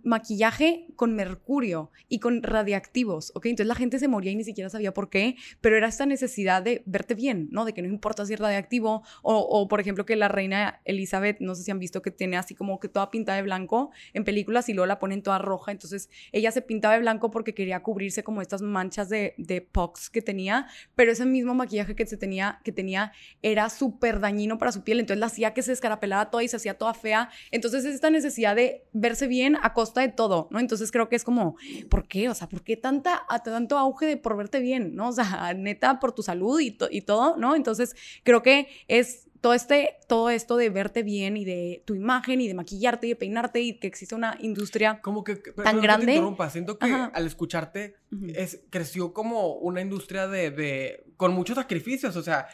[0.02, 3.46] maquillaje con mercurio y con radiactivos, ¿ok?
[3.46, 6.62] Entonces la gente se moría y ni siquiera sabía por qué, pero era esta necesidad
[6.62, 7.64] de verte bien, ¿no?
[7.64, 11.54] De que no importa si es radiactivo o, por ejemplo, que la reina Elizabeth, no
[11.54, 14.68] sé si han visto que tiene así como que toda pintada de blanco en películas
[14.68, 18.22] y luego la ponen toda roja, entonces ella se pintaba de blanco porque quería cubrirse
[18.22, 22.60] como estas manchas de, de pox que tenía, pero ese mismo maquillaje que, se tenía,
[22.64, 26.42] que tenía era súper dañino para su piel, entonces la hacía que se escarapelaba toda
[26.42, 30.08] y se hacía toda fea, entonces es esta necesidad de verse bien a costa de
[30.08, 30.60] todo, ¿no?
[30.60, 31.56] Entonces creo que es como,
[31.88, 32.28] ¿por qué?
[32.28, 35.08] O sea, ¿por qué tanta, tanto auge de por verte bien, ¿no?
[35.08, 37.54] O sea, neta, por tu salud y, y todo, ¿no?
[37.54, 42.40] Entonces creo que es todo, este, todo esto de verte bien y de tu imagen
[42.40, 46.20] y de maquillarte y de peinarte y que existe una industria como que, tan grande.
[46.20, 47.96] Te Siento que al escucharte
[48.34, 52.48] es, creció como una industria de, de con muchos sacrificios, o sea,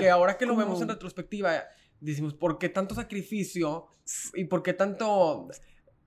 [0.00, 1.64] que, ahora que lo vemos en retrospectiva,
[2.00, 3.88] decimos, ¿por qué tanto sacrificio
[4.34, 5.48] y por qué tanto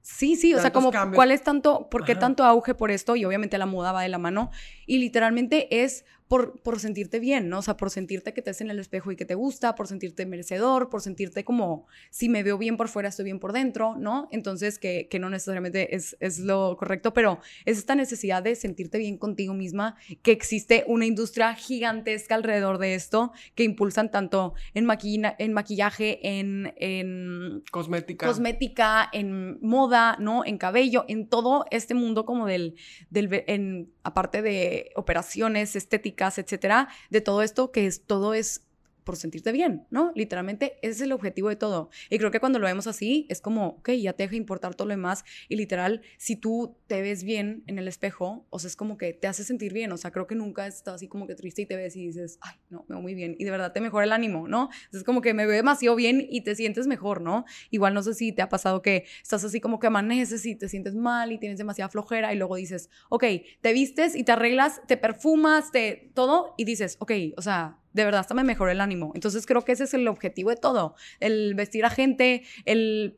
[0.09, 3.25] Sí, sí, o sea, como cuál es tanto, por qué tanto auge por esto y
[3.25, 4.51] obviamente la moda va de la mano
[4.85, 7.59] y literalmente es por, por sentirte bien, ¿no?
[7.59, 9.87] O sea, por sentirte que te ves en el espejo y que te gusta, por
[9.87, 13.95] sentirte merecedor, por sentirte como, si me veo bien por fuera, estoy bien por dentro,
[13.97, 14.27] ¿no?
[14.31, 18.97] Entonces, que, que no necesariamente es, es, lo correcto, pero es esta necesidad de sentirte
[18.97, 24.85] bien contigo misma, que existe una industria gigantesca alrededor de esto, que impulsan tanto en,
[24.85, 28.27] maquina, en maquillaje, en, en cosmética.
[28.27, 30.45] cosmética, en moda, ¿no?
[30.45, 32.75] En cabello, en todo este mundo como del,
[33.09, 38.66] del en, aparte de operaciones estéticas, etcétera, de todo esto, que es todo es
[39.07, 40.11] por sentirte bien, ¿no?
[40.15, 41.89] Literalmente ese es el objetivo de todo.
[42.09, 44.85] Y creo que cuando lo vemos así, es como, ok, ya te deja importar todo
[44.85, 45.23] lo demás.
[45.47, 49.13] Y literal, si tú te ves bien en el espejo, o sea, es como que
[49.13, 49.93] te hace sentir bien.
[49.93, 52.37] O sea, creo que nunca estás así como que triste y te ves y dices,
[52.41, 53.37] ay, no, me veo muy bien.
[53.39, 54.67] Y de verdad te mejora el ánimo, ¿no?
[54.91, 57.45] Es como que me veo demasiado bien y te sientes mejor, ¿no?
[57.71, 60.67] Igual no sé si te ha pasado que estás así como que amaneces y te
[60.67, 63.23] sientes mal y tienes demasiada flojera y luego dices, ok,
[63.61, 68.05] te vistes y te arreglas, te perfumas, te todo y dices, ok, o sea, de
[68.05, 69.11] verdad hasta me mejoró el ánimo.
[69.15, 73.17] Entonces creo que ese es el objetivo de todo, el vestir a gente, el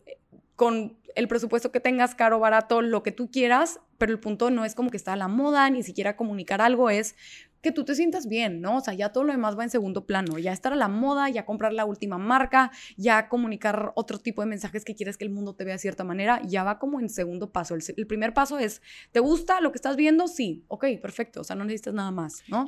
[0.55, 4.65] con el presupuesto que tengas, caro, barato, lo que tú quieras, pero el punto no
[4.65, 7.15] es como que está a la moda, ni siquiera comunicar algo, es
[7.61, 8.77] que tú te sientas bien, ¿no?
[8.77, 11.29] O sea, ya todo lo demás va en segundo plano, ya estar a la moda,
[11.29, 15.31] ya comprar la última marca, ya comunicar otro tipo de mensajes que quieres que el
[15.31, 17.75] mundo te vea de cierta manera, ya va como en segundo paso.
[17.75, 20.27] El, primer paso es, ¿te gusta lo que estás viendo?
[20.27, 22.65] Sí, ok, perfecto, o sea, no necesitas nada más, ¿no?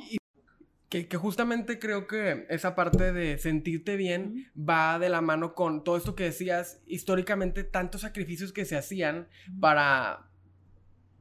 [0.92, 5.96] Que, justamente creo que esa parte de sentirte bien va de la mano con todo
[5.96, 9.26] esto que decías, históricamente tantos sacrificios que se hacían
[9.58, 10.28] para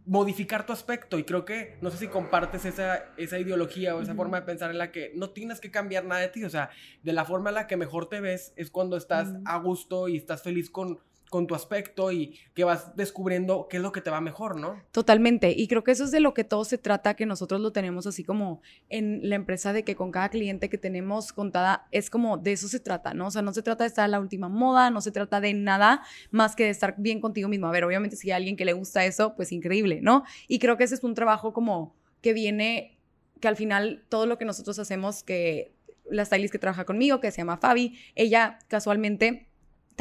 [0.06, 1.18] modificar tu aspecto.
[1.18, 4.72] Y creo que no sé si compartes esa, esa ideología o esa forma de pensar
[4.72, 6.70] en la que no tienes que cambiar nada de ti, o sea,
[7.02, 10.18] de la forma en la que mejor te ves es cuando estás a gusto y
[10.18, 11.00] estás feliz con
[11.32, 14.84] con tu aspecto y que vas descubriendo qué es lo que te va mejor, ¿no?
[14.92, 15.54] Totalmente.
[15.56, 18.06] Y creo que eso es de lo que todo se trata, que nosotros lo tenemos
[18.06, 22.38] así como en la empresa de que con cada cliente que tenemos contada, es como
[22.38, 23.28] de eso se trata, ¿no?
[23.28, 25.54] O sea, no se trata de estar a la última moda, no se trata de
[25.54, 27.68] nada más que de estar bien contigo mismo.
[27.68, 30.26] A ver, obviamente si hay alguien que le gusta eso, pues increíble, ¿no?
[30.50, 33.00] Y creo que ese es un trabajo como que viene,
[33.40, 35.72] que al final todo lo que nosotros hacemos, que
[36.10, 39.48] la stylist que trabaja conmigo, que se llama Fabi, ella casualmente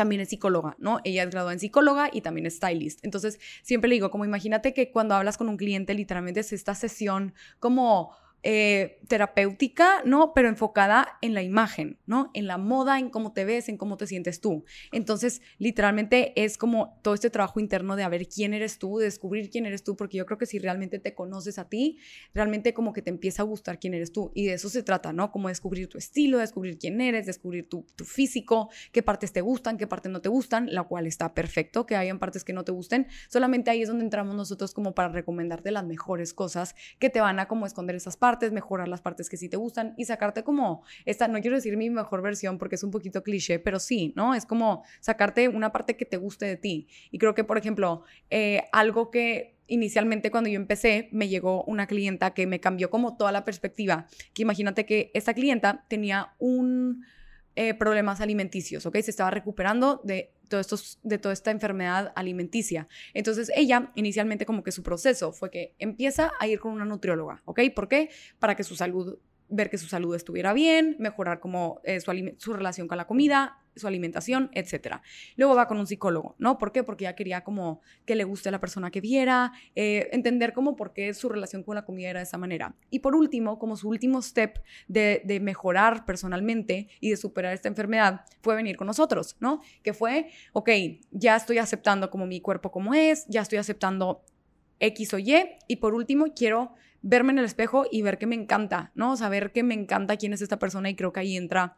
[0.01, 1.01] también es psicóloga, ¿no?
[1.05, 3.05] Ella es graduada en psicóloga y también es stylist.
[3.05, 6.75] Entonces, siempre le digo, como imagínate que cuando hablas con un cliente, literalmente es esta
[6.75, 10.33] sesión como eh, terapéutica, ¿no?
[10.35, 12.31] Pero enfocada en la imagen, ¿no?
[12.33, 14.65] En la moda, en cómo te ves, en cómo te sientes tú.
[14.93, 19.07] Entonces, literalmente es como todo este trabajo interno de a ver quién eres tú, de
[19.07, 21.99] descubrir quién eres tú, porque yo creo que si realmente te conoces a ti,
[22.33, 24.31] realmente como que te empieza a gustar quién eres tú.
[24.35, 25.33] Y de eso se trata, ¿no?
[25.33, 29.77] Como descubrir tu estilo, descubrir quién eres, descubrir tu, tu físico, qué partes te gustan,
[29.77, 32.73] qué partes no te gustan, la cual está perfecto, que hayan partes que no te
[32.73, 33.07] gusten.
[33.29, 37.39] Solamente ahí es donde entramos nosotros como para recomendarte las mejores cosas que te van
[37.39, 40.85] a como esconder esas partes mejorar las partes que sí te gustan y sacarte como
[41.05, 44.35] esta, no quiero decir mi mejor versión porque es un poquito cliché, pero sí, ¿no?
[44.37, 46.87] Es como sacarte una parte que te guste de ti.
[47.11, 51.89] Y creo que, por ejemplo, eh, algo que inicialmente cuando yo empecé me llegó una
[51.89, 57.05] clienta que me cambió como toda la perspectiva, que imagínate que esta clienta tenía un
[57.57, 58.99] eh, problemas alimenticios, ¿ok?
[59.01, 62.89] Se estaba recuperando de, todo estos, de toda esta enfermedad alimenticia.
[63.13, 67.43] Entonces ella, inicialmente como que su proceso fue que empieza a ir con una nutrióloga,
[67.45, 67.61] ¿ok?
[67.75, 68.11] ¿Por qué?
[68.39, 69.19] Para que su salud
[69.51, 73.59] ver que su salud estuviera bien, mejorar como eh, su, su, relación con la comida,
[73.77, 74.97] su alimentación, etc.
[75.37, 76.59] Luego va con un psicólogo, ¿no?
[76.59, 76.83] ¿Por qué?
[76.83, 80.77] Porque ya quería como que le guste a la persona que viera, eh, entender como
[80.77, 82.75] por qué su relación con la comida era de esa manera.
[82.91, 84.59] Y por último, como su último step
[84.89, 89.61] de, mejorar personalmente y de superar esta enfermedad, fue venir con nosotros, ¿no?
[89.83, 90.69] Que fue, ok,
[91.11, 94.23] ya estoy aceptando como mi cuerpo como es, ya estoy aceptando
[94.81, 95.35] X o Y,
[95.67, 99.17] y por último quiero verme en el espejo y ver que me encanta, ¿no?
[99.17, 101.77] Saber que me encanta quién es esta persona y creo que ahí entra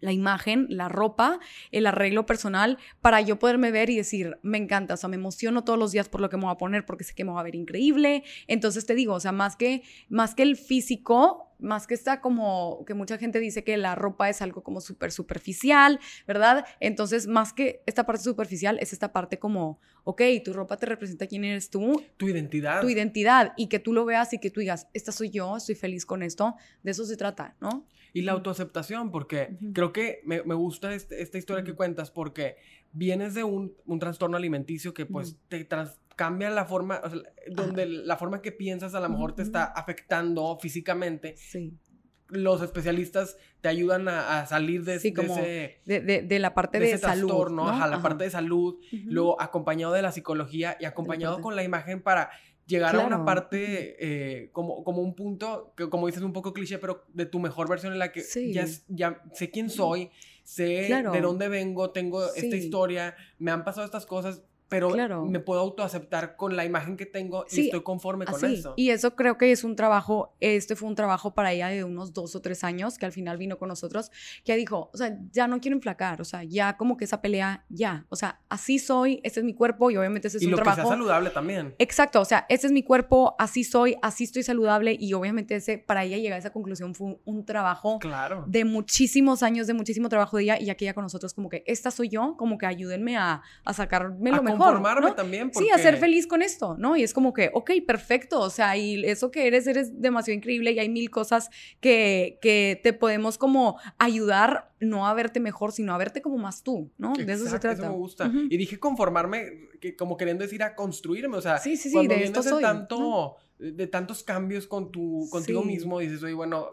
[0.00, 1.40] la imagen, la ropa,
[1.72, 5.64] el arreglo personal, para yo poderme ver y decir, me encanta, o sea, me emociono
[5.64, 7.40] todos los días por lo que me voy a poner porque sé que me va
[7.40, 8.22] a ver increíble.
[8.46, 12.84] Entonces te digo, o sea, más que, más que el físico, más que está como
[12.86, 16.64] que mucha gente dice que la ropa es algo como súper superficial, ¿verdad?
[16.80, 21.26] Entonces, más que esta parte superficial, es esta parte como, ok, tu ropa te representa
[21.26, 22.02] quién eres tú.
[22.16, 22.80] Tu identidad.
[22.80, 23.52] Tu identidad.
[23.56, 26.22] Y que tú lo veas y que tú digas, esta soy yo, estoy feliz con
[26.22, 26.54] esto.
[26.82, 27.86] De eso se trata, ¿no?
[28.12, 32.56] Y la autoaceptación, porque creo que me, gusta este, esta historia que cuentas, porque
[32.92, 37.00] vienes de un, trastorno alimenticio que pues te trans cambia la forma,
[37.48, 41.36] donde la forma que piensas a lo mejor te está afectando físicamente.
[41.36, 41.78] Sí.
[42.26, 47.50] Los especialistas te ayudan a, salir de, sí, como ese, de, la parte de, salud.
[47.50, 47.68] ¿no?
[47.68, 52.02] A la parte de salud, luego acompañado de la psicología y acompañado con la imagen
[52.02, 52.30] para
[52.66, 56.78] llegar a una parte eh, como, como un punto, que como dices, un poco cliché,
[56.78, 60.10] pero de tu mejor versión en la que ya, ya sé quién soy,
[60.42, 65.60] sé de dónde vengo, tengo esta historia, me han pasado estas cosas, pero me puedo
[65.60, 68.74] autoaceptar con la imagen que tengo y estoy conforme con eso.
[68.76, 72.12] Y eso creo que es un trabajo, este fue un trabajo para ella de unos
[72.12, 74.10] dos o tres años, que al final vino con nosotros,
[74.44, 77.64] que dijo, o sea, ya no quiero enflacar, o sea, ya como que esa pelea,
[77.70, 80.52] ya, o sea, así soy, este es mi cuerpo y obviamente ese es y un
[80.52, 80.76] lo trabajo.
[80.76, 81.74] Que sea saludable también.
[81.78, 85.78] Exacto, o sea, este es mi cuerpo, así soy, así estoy saludable y obviamente ese,
[85.78, 88.44] para ella llegar a esa conclusión fue un, trabajo claro.
[88.46, 91.62] de muchísimos años, de muchísimo trabajo de ella y aquí ella con nosotros como que
[91.66, 95.50] esta soy yo, como que ayúdenme a, a sacarme lo mejor conformarme también.
[95.54, 96.96] Sí, a ser feliz con esto, ¿no?
[96.96, 100.72] Y es como que, ok, perfecto, o sea, y eso que eres, eres demasiado increíble
[100.72, 105.94] y hay mil cosas que, que te podemos como ayudar no a verte mejor, sino
[105.94, 107.12] a verte como más tú, ¿no?
[107.12, 107.82] de eso se trata.
[107.82, 108.30] Eso me gusta.
[108.48, 112.24] Y dije conformarme, que como queriendo decir a construirme, o sea, sí, sí, sí, de
[112.24, 116.70] esto soy, tanto, de tantos cambios con tu, contigo mismo, dices, oye, bueno,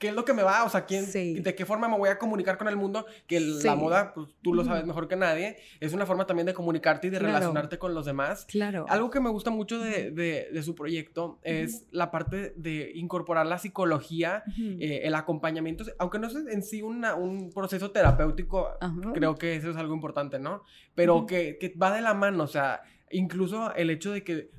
[0.00, 0.64] ¿Qué es lo que me va?
[0.64, 3.04] O sea, ¿quién, ¿de qué forma me voy a comunicar con el mundo?
[3.26, 6.54] Que la moda, pues tú lo sabes mejor que nadie, es una forma también de
[6.54, 8.46] comunicarte y de relacionarte con los demás.
[8.46, 8.86] Claro.
[8.88, 13.58] Algo que me gusta mucho de, de, su proyecto es la parte de incorporar la
[13.58, 18.70] psicología, eh, el acompañamiento, aunque no es en sí una, un proceso terapéutico,
[19.12, 20.62] creo que eso es algo importante, ¿no?
[20.94, 24.50] Pero que, que va de la mano, o sea, incluso el hecho de que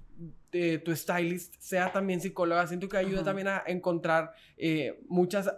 [0.83, 5.49] tu stylist sea también psicóloga, siento que ayuda también a encontrar eh, muchas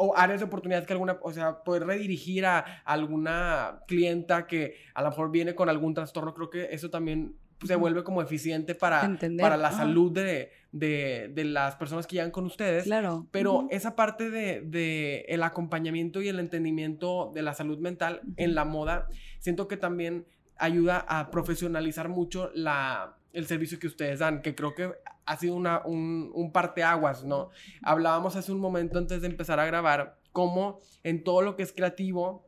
[0.00, 5.02] o áreas de oportunidad que alguna, o sea, poder redirigir a, alguna clienta que a
[5.02, 7.34] lo mejor viene con algún trastorno, creo que eso también
[7.66, 12.30] se vuelve como eficiente para, para la salud de, de, de, las personas que llegan
[12.30, 12.84] con ustedes.
[12.84, 13.26] Claro.
[13.32, 18.54] Pero esa parte de, de, el acompañamiento y el entendimiento de la salud mental en
[18.54, 19.08] la moda,
[19.40, 20.26] siento que también
[20.56, 24.92] ayuda a profesionalizar mucho la, el servicio que ustedes dan, que creo que
[25.24, 27.50] ha sido una, un, un parteaguas, ¿no?
[27.82, 31.72] Hablábamos hace un momento antes de empezar a grabar cómo en todo lo que es
[31.72, 32.46] creativo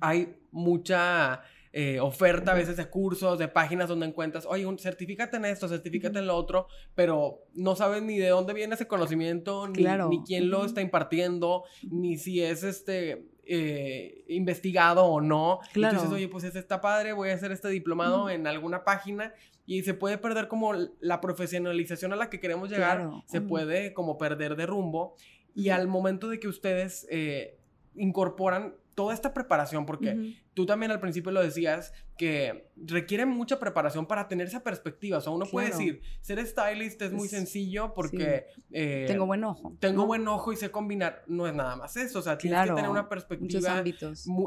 [0.00, 5.38] hay mucha eh, oferta a veces de cursos, de páginas donde encuentras, oye, un, certifícate
[5.38, 9.66] en esto, certifícate en lo otro, pero no sabes ni de dónde viene ese conocimiento,
[9.66, 15.60] ni, ni quién lo está impartiendo, ni si es este eh, investigado o no.
[15.72, 15.94] Claro.
[15.94, 19.34] Entonces, oye, pues está padre, voy a hacer este diplomado en alguna página
[19.66, 24.18] y se puede perder como la profesionalización a la que queremos llegar, se puede como
[24.18, 25.16] perder de rumbo.
[25.54, 27.58] Y al momento de que ustedes eh,
[27.94, 34.06] incorporan toda esta preparación, porque tú también al principio lo decías, que requiere mucha preparación
[34.06, 35.18] para tener esa perspectiva.
[35.18, 38.46] O sea, uno puede decir, ser stylist es muy sencillo porque...
[38.70, 39.76] Eh, tengo buen ojo.
[39.80, 41.24] Tengo buen ojo y sé combinar.
[41.26, 42.20] No es nada más eso.
[42.20, 43.82] O sea, tienes que tener una perspectiva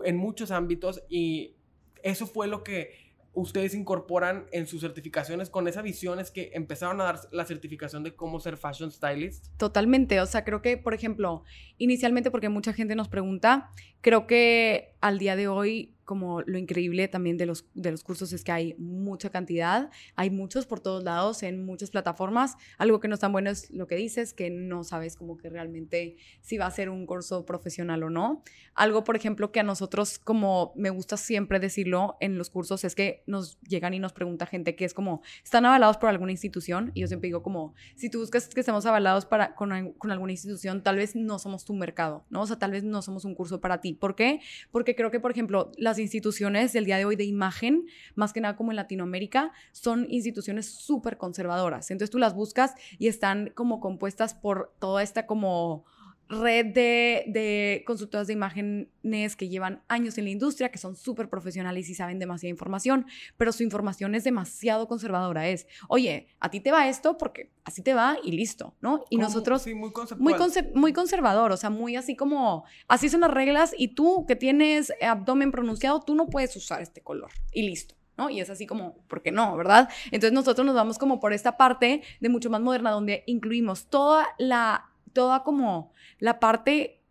[0.05, 1.55] en muchos ámbitos y
[2.03, 3.06] eso fue lo que
[3.37, 8.03] ustedes incorporan en sus certificaciones con esa visión es que empezaron a dar la certificación
[8.03, 9.45] de cómo ser fashion stylist?
[9.57, 11.43] Totalmente, o sea, creo que, por ejemplo,
[11.77, 13.69] inicialmente porque mucha gente nos pregunta,
[14.01, 18.31] creo que al día de hoy como lo increíble también de los, de los cursos
[18.31, 22.55] es que hay mucha cantidad, hay muchos por todos lados, en muchas plataformas.
[22.77, 25.49] Algo que no es tan bueno es lo que dices, que no sabes como que
[25.49, 28.41] realmente si va a ser un curso profesional o no.
[28.73, 32.95] Algo, por ejemplo, que a nosotros, como me gusta siempre decirlo en los cursos, es
[32.95, 36.91] que nos llegan y nos pregunta gente que es como, ¿están avalados por alguna institución?
[36.93, 40.31] Y yo siempre digo como, si tú buscas que estemos avalados para, con, con alguna
[40.31, 42.43] institución, tal vez no somos tu mercado, ¿no?
[42.43, 43.91] O sea, tal vez no somos un curso para ti.
[43.91, 44.39] ¿Por qué?
[44.71, 48.41] Porque creo que, por ejemplo, las instituciones del día de hoy de imagen, más que
[48.41, 51.91] nada como en Latinoamérica, son instituciones súper conservadoras.
[51.91, 55.85] Entonces tú las buscas y están como compuestas por toda esta como
[56.29, 61.29] red de, de consultoras de imágenes que llevan años en la industria, que son súper
[61.29, 63.05] profesionales y saben demasiada información,
[63.37, 65.47] pero su información es demasiado conservadora.
[65.47, 69.05] Es, oye, a ti te va esto porque así te va y listo, ¿no?
[69.09, 69.61] Y nosotros...
[69.61, 70.33] Sí, muy, muy,
[70.73, 74.93] muy, conservador, o sea, muy así como, así son las reglas y tú que tienes
[75.01, 77.95] abdomen pronunciado, tú no puedes usar este color y listo.
[78.17, 78.31] ¿no?
[78.31, 79.89] Y es así como, ¿por qué no, verdad?
[80.05, 84.25] Entonces nosotros nos vamos como por esta parte de mucho más moderna, donde incluimos toda
[84.39, 87.01] la toda como la parte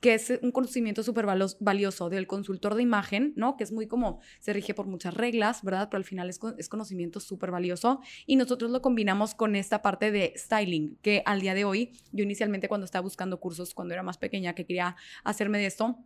[0.00, 1.26] que es un conocimiento súper
[1.58, 3.56] valioso del consultor de imagen, ¿no?
[3.56, 5.88] Que es muy como, se rige por muchas reglas, ¿verdad?
[5.90, 8.00] Pero al final es, es conocimiento súper valioso.
[8.24, 12.22] Y nosotros lo combinamos con esta parte de styling, que al día de hoy, yo
[12.22, 15.98] inicialmente cuando estaba buscando cursos, cuando era más pequeña, que quería hacerme de esto,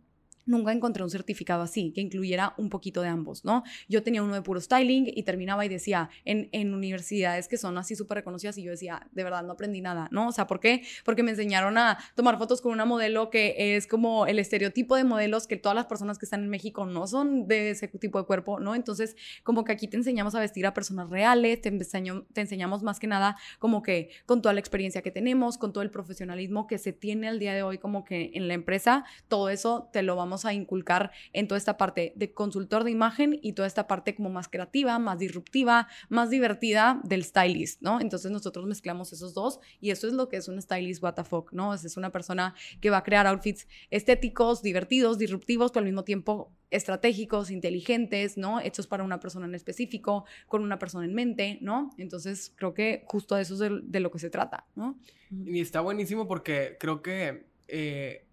[0.51, 3.63] Nunca encontré un certificado así, que incluyera un poquito de ambos, ¿no?
[3.87, 7.77] Yo tenía uno de puro styling y terminaba y decía, en, en universidades que son
[7.77, 10.27] así súper reconocidas, y yo decía, de verdad, no aprendí nada, ¿no?
[10.27, 10.83] O sea, ¿por qué?
[11.05, 15.05] Porque me enseñaron a tomar fotos con una modelo que es como el estereotipo de
[15.05, 18.25] modelos que todas las personas que están en México no son de ese tipo de
[18.25, 18.75] cuerpo, ¿no?
[18.75, 22.83] Entonces, como que aquí te enseñamos a vestir a personas reales, te, enseño, te enseñamos
[22.83, 26.67] más que nada como que con toda la experiencia que tenemos, con todo el profesionalismo
[26.67, 30.01] que se tiene al día de hoy como que en la empresa, todo eso te
[30.01, 33.87] lo vamos a inculcar en toda esta parte de consultor de imagen y toda esta
[33.87, 37.99] parte como más creativa, más disruptiva, más divertida del stylist, ¿no?
[37.99, 41.23] Entonces nosotros mezclamos esos dos y eso es lo que es un stylist what the
[41.23, 41.73] fuck, ¿no?
[41.73, 46.51] Es una persona que va a crear outfits estéticos, divertidos, disruptivos, pero al mismo tiempo
[46.71, 48.59] estratégicos, inteligentes, ¿no?
[48.59, 51.91] Hechos para una persona en específico, con una persona en mente, ¿no?
[51.97, 54.97] Entonces creo que justo de eso es de, lo que se trata, ¿no?
[55.29, 58.25] Y está buenísimo porque creo que eh,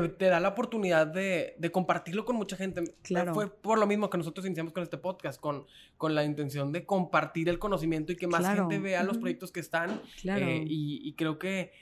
[0.00, 2.82] te, da la oportunidad de, compartirlo con mucha gente.
[3.02, 3.34] Claro.
[3.34, 5.66] Fue por lo mismo que nosotros iniciamos con este podcast, con,
[5.98, 9.60] con la intención de compartir el conocimiento y que más gente vea los proyectos que
[9.60, 10.00] están.
[10.22, 10.46] Claro.
[10.46, 11.72] Eh, y, creo que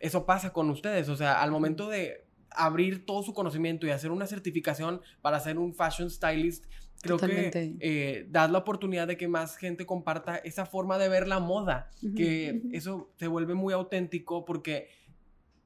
[0.00, 1.08] eso pasa con ustedes.
[1.08, 5.56] O sea, al momento de abrir todo su conocimiento y hacer una certificación para ser
[5.56, 6.66] un fashion stylist,
[7.00, 11.28] creo que eh, das la oportunidad de que más gente comparta esa forma de ver
[11.28, 14.88] la moda, que eso se vuelve muy auténtico porque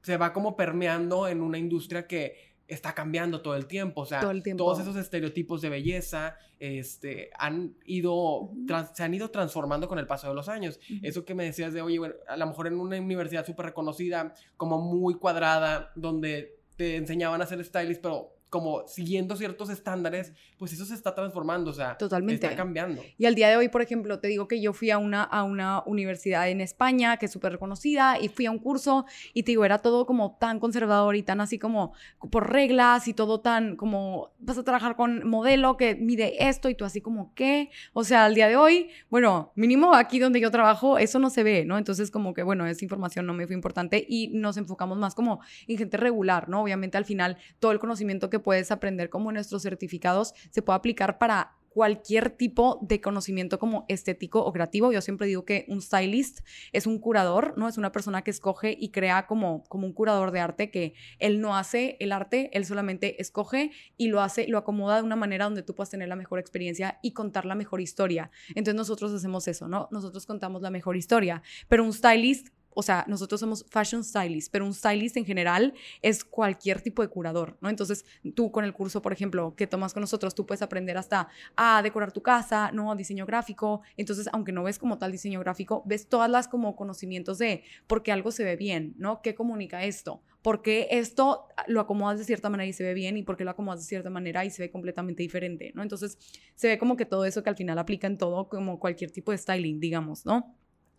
[0.05, 4.01] se va como permeando en una industria que está cambiando todo el tiempo.
[4.01, 4.21] O sea,
[4.55, 8.51] todos esos estereotipos de belleza este, han ido,
[8.93, 10.79] se han ido transformando con el paso de los años.
[11.01, 14.35] Eso que me decías de, oye, bueno, a lo mejor en una universidad súper reconocida,
[14.57, 20.71] como muy cuadrada, donde te enseñaban a ser stylist, pero como siguiendo ciertos estándares, pues
[20.71, 22.45] eso se está transformando, o sea, Totalmente.
[22.45, 23.01] está cambiando.
[23.17, 25.43] Y al día de hoy, por ejemplo, te digo que yo fui a una, a
[25.43, 29.51] una universidad en España que es súper reconocida y fui a un curso y te
[29.51, 31.91] digo, era todo como tan conservador y tan así como
[32.31, 36.75] por reglas y todo tan como vas a trabajar con modelo que mide esto y
[36.75, 40.49] tú así como qué, o sea, al día de hoy, bueno, mínimo aquí donde yo
[40.49, 41.77] trabajo, eso no se ve, ¿no?
[41.77, 45.41] Entonces como que, bueno, esa información no me fue importante y nos enfocamos más como
[45.67, 46.63] en gente regular, ¿no?
[46.63, 51.17] Obviamente al final todo el conocimiento que puedes aprender como nuestros certificados se puede aplicar
[51.17, 54.93] para cualquier tipo de conocimiento como estético o creativo.
[54.93, 56.39] Yo siempre digo que un stylist
[56.71, 57.67] es un curador, ¿no?
[57.67, 61.41] Es una persona que escoge y crea como, como un curador de arte que él
[61.41, 65.45] no hace el arte, él solamente escoge y lo hace, lo acomoda de una manera
[65.45, 68.31] donde tú puedas tener la mejor experiencia y contar la mejor historia.
[68.49, 69.89] Entonces nosotros hacemos eso, ¿no?
[69.91, 74.65] Nosotros contamos la mejor historia, pero un stylist o sea, nosotros somos fashion stylists, pero
[74.65, 77.69] un stylist en general es cualquier tipo de curador, ¿no?
[77.69, 78.05] Entonces,
[78.35, 81.81] tú con el curso, por ejemplo, que tomas con nosotros, tú puedes aprender hasta a
[81.81, 82.93] decorar tu casa, ¿no?
[82.95, 83.81] Diseño gráfico.
[83.95, 88.03] Entonces, aunque no ves como tal diseño gráfico, ves todas las como conocimientos de por
[88.03, 89.21] qué algo se ve bien, ¿no?
[89.21, 90.21] ¿Qué comunica esto?
[90.41, 93.45] ¿Por qué esto lo acomodas de cierta manera y se ve bien y por qué
[93.45, 95.81] lo acomodas de cierta manera y se ve completamente diferente, ¿no?
[95.81, 96.19] Entonces,
[96.55, 99.31] se ve como que todo eso que al final aplica en todo, como cualquier tipo
[99.31, 100.55] de styling, digamos, ¿no?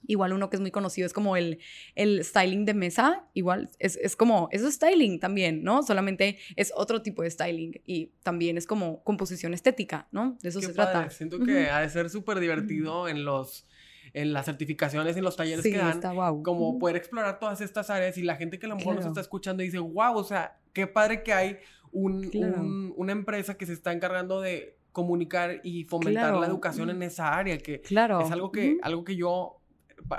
[0.07, 1.59] Igual uno que es muy conocido es como el,
[1.95, 5.83] el styling de mesa, igual es, es, como, eso es styling también, ¿no?
[5.83, 10.37] Solamente es otro tipo de styling y también es como composición estética, ¿no?
[10.43, 11.11] De eso se trata.
[11.11, 13.67] Siento que ha de ser súper divertido en los
[14.13, 16.01] en las certificaciones, en los talleres que dan,
[16.43, 19.21] como poder explorar todas estas áreas y la gente que a lo mejor nos está
[19.21, 21.59] escuchando dice, wow, o sea, qué padre que hay
[21.93, 27.35] un, una empresa que se está encargando de comunicar y fomentar la educación en esa
[27.35, 28.21] área, que claro.
[28.21, 29.61] es algo que, algo que yo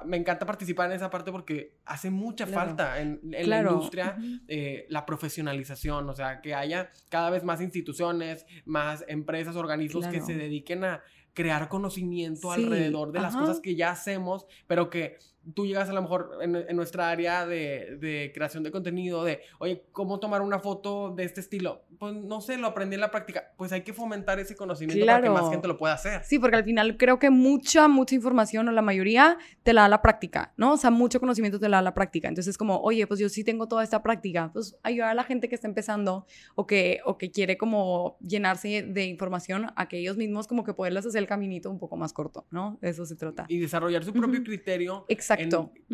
[0.06, 4.18] me encanta participar en esa parte porque hace mucha falta en, la industria
[4.48, 10.22] eh, la profesionalización, o sea, que haya cada vez más instituciones, más empresas, organismos que
[10.22, 11.04] se dediquen a
[11.34, 15.18] crear conocimiento alrededor de las cosas que ya hacemos, pero que
[15.54, 19.84] tú llegas a lo mejor en, nuestra área de, de, creación de contenido, de, oye,
[19.92, 21.84] ¿cómo tomar una foto de este estilo?
[22.00, 23.54] Pues no sé, lo aprendí en la práctica.
[23.58, 26.24] Pues hay que fomentar ese conocimiento para que más gente lo pueda hacer.
[26.24, 29.90] Sí, porque al final creo que mucha, mucha información o la mayoría te la da
[29.90, 30.74] la práctica, ¿no?
[30.74, 32.28] O sea, mucho conocimiento te la da la práctica.
[32.28, 35.50] Entonces, como, oye, pues yo sí tengo toda esta práctica, pues ayudar a la gente
[35.50, 36.26] que está empezando
[36.56, 40.74] o que, o que quiere como llenarse de información a que ellos mismos como que
[40.74, 42.78] poderles hacer el caminito un poco más corto, ¿no?
[42.82, 43.46] De eso se trata.
[43.48, 45.06] Y desarrollar su propio criterio.
[45.08, 45.37] Exacto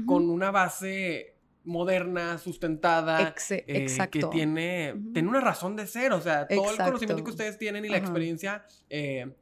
[0.05, 1.33] con una base
[1.65, 7.23] moderna, sustentada, eh, que tiene, tiene una razón de ser, o sea, todo el conocimiento
[7.23, 9.33] que ustedes tienen y la experiencia eh,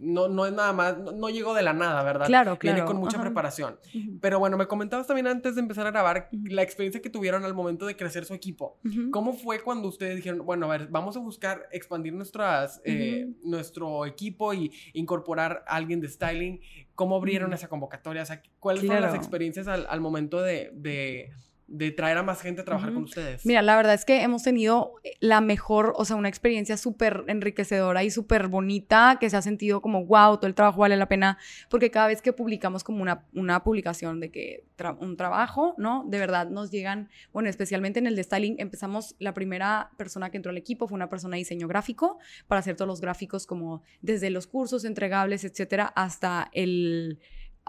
[0.00, 2.26] no, no es nada más, no, llegó de la nada, ¿verdad?
[2.26, 2.74] Claro, claro.
[2.74, 3.78] Viene con mucha preparación.
[4.20, 7.54] Pero bueno, me comentabas también antes de empezar a grabar la experiencia que tuvieron al
[7.54, 8.78] momento de crecer su equipo.
[9.10, 14.06] ¿Cómo fue cuando ustedes dijeron, bueno, a ver, vamos a buscar expandir nuestras, eh, nuestro
[14.06, 16.60] equipo y incorporar a alguien de styling?
[16.94, 18.22] ¿Cómo abrieron esa convocatoria?
[18.22, 21.30] O sea, ¿cuáles fueron las experiencias al, al momento de, de
[21.70, 23.46] de traer a más gente a trabajar con ustedes?
[23.46, 28.02] Mira, la verdad es que hemos tenido la mejor, o sea, una experiencia súper enriquecedora
[28.02, 31.38] y súper bonita, que se ha sentido como, wow, todo el trabajo vale la pena,
[31.70, 34.64] porque cada vez que publicamos como una, una publicación de que
[34.98, 36.04] un trabajo, ¿no?
[36.08, 40.38] De verdad nos llegan, bueno, especialmente en el de styling, empezamos, la primera persona que
[40.38, 42.18] entró al equipo fue una persona de diseño gráfico,
[42.48, 47.20] para hacer todos los gráficos como desde los cursos entregables, etcétera, hasta el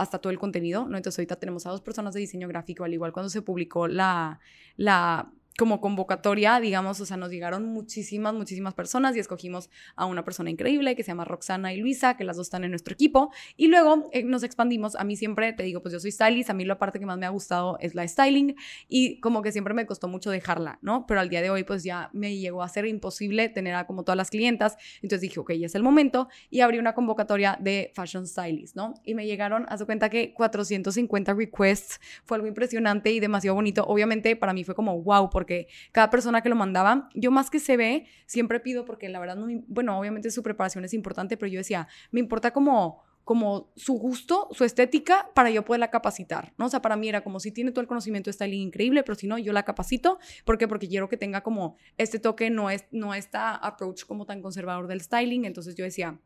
[0.01, 0.97] hasta todo el contenido, ¿no?
[0.97, 4.39] Entonces ahorita tenemos a dos personas de diseño gráfico, al igual cuando se publicó la,
[4.77, 5.31] la
[5.61, 10.49] como convocatoria, digamos, o sea, nos llegaron muchísimas, muchísimas personas y escogimos a una persona
[10.49, 13.31] increíble que se llama Roxana y Luisa, que las dos están en nuestro equipo.
[13.57, 14.95] Y luego eh, nos expandimos.
[14.95, 17.19] A mí siempre, te digo, pues yo soy stylist, a mí la parte que más
[17.19, 18.55] me ha gustado es la styling
[18.87, 21.05] y como que siempre me costó mucho dejarla, ¿no?
[21.05, 24.03] Pero al día de hoy, pues ya me llegó a ser imposible tener a como
[24.03, 24.77] todas las clientas.
[25.03, 28.95] Entonces dije, ok, ya es el momento y abrí una convocatoria de fashion stylist, ¿no?
[29.03, 33.85] Y me llegaron, haz cuenta que 450 requests, fue algo impresionante y demasiado bonito.
[33.85, 35.50] Obviamente para mí fue como, wow, porque
[35.91, 39.35] cada persona que lo mandaba, yo más que se ve, siempre pido, porque la verdad,
[39.35, 43.93] no, bueno, obviamente su preparación es importante, pero yo decía, me importa como como su
[43.93, 46.65] gusto, su estética, para yo poderla capacitar, ¿no?
[46.65, 49.15] O sea, para mí era como si tiene todo el conocimiento de styling increíble, pero
[49.15, 50.19] si no, yo la capacito.
[50.43, 50.67] ¿Por qué?
[50.67, 54.87] Porque quiero que tenga como este toque, no, es, no esta approach como tan conservador
[54.87, 55.45] del styling.
[55.45, 56.19] Entonces yo decía,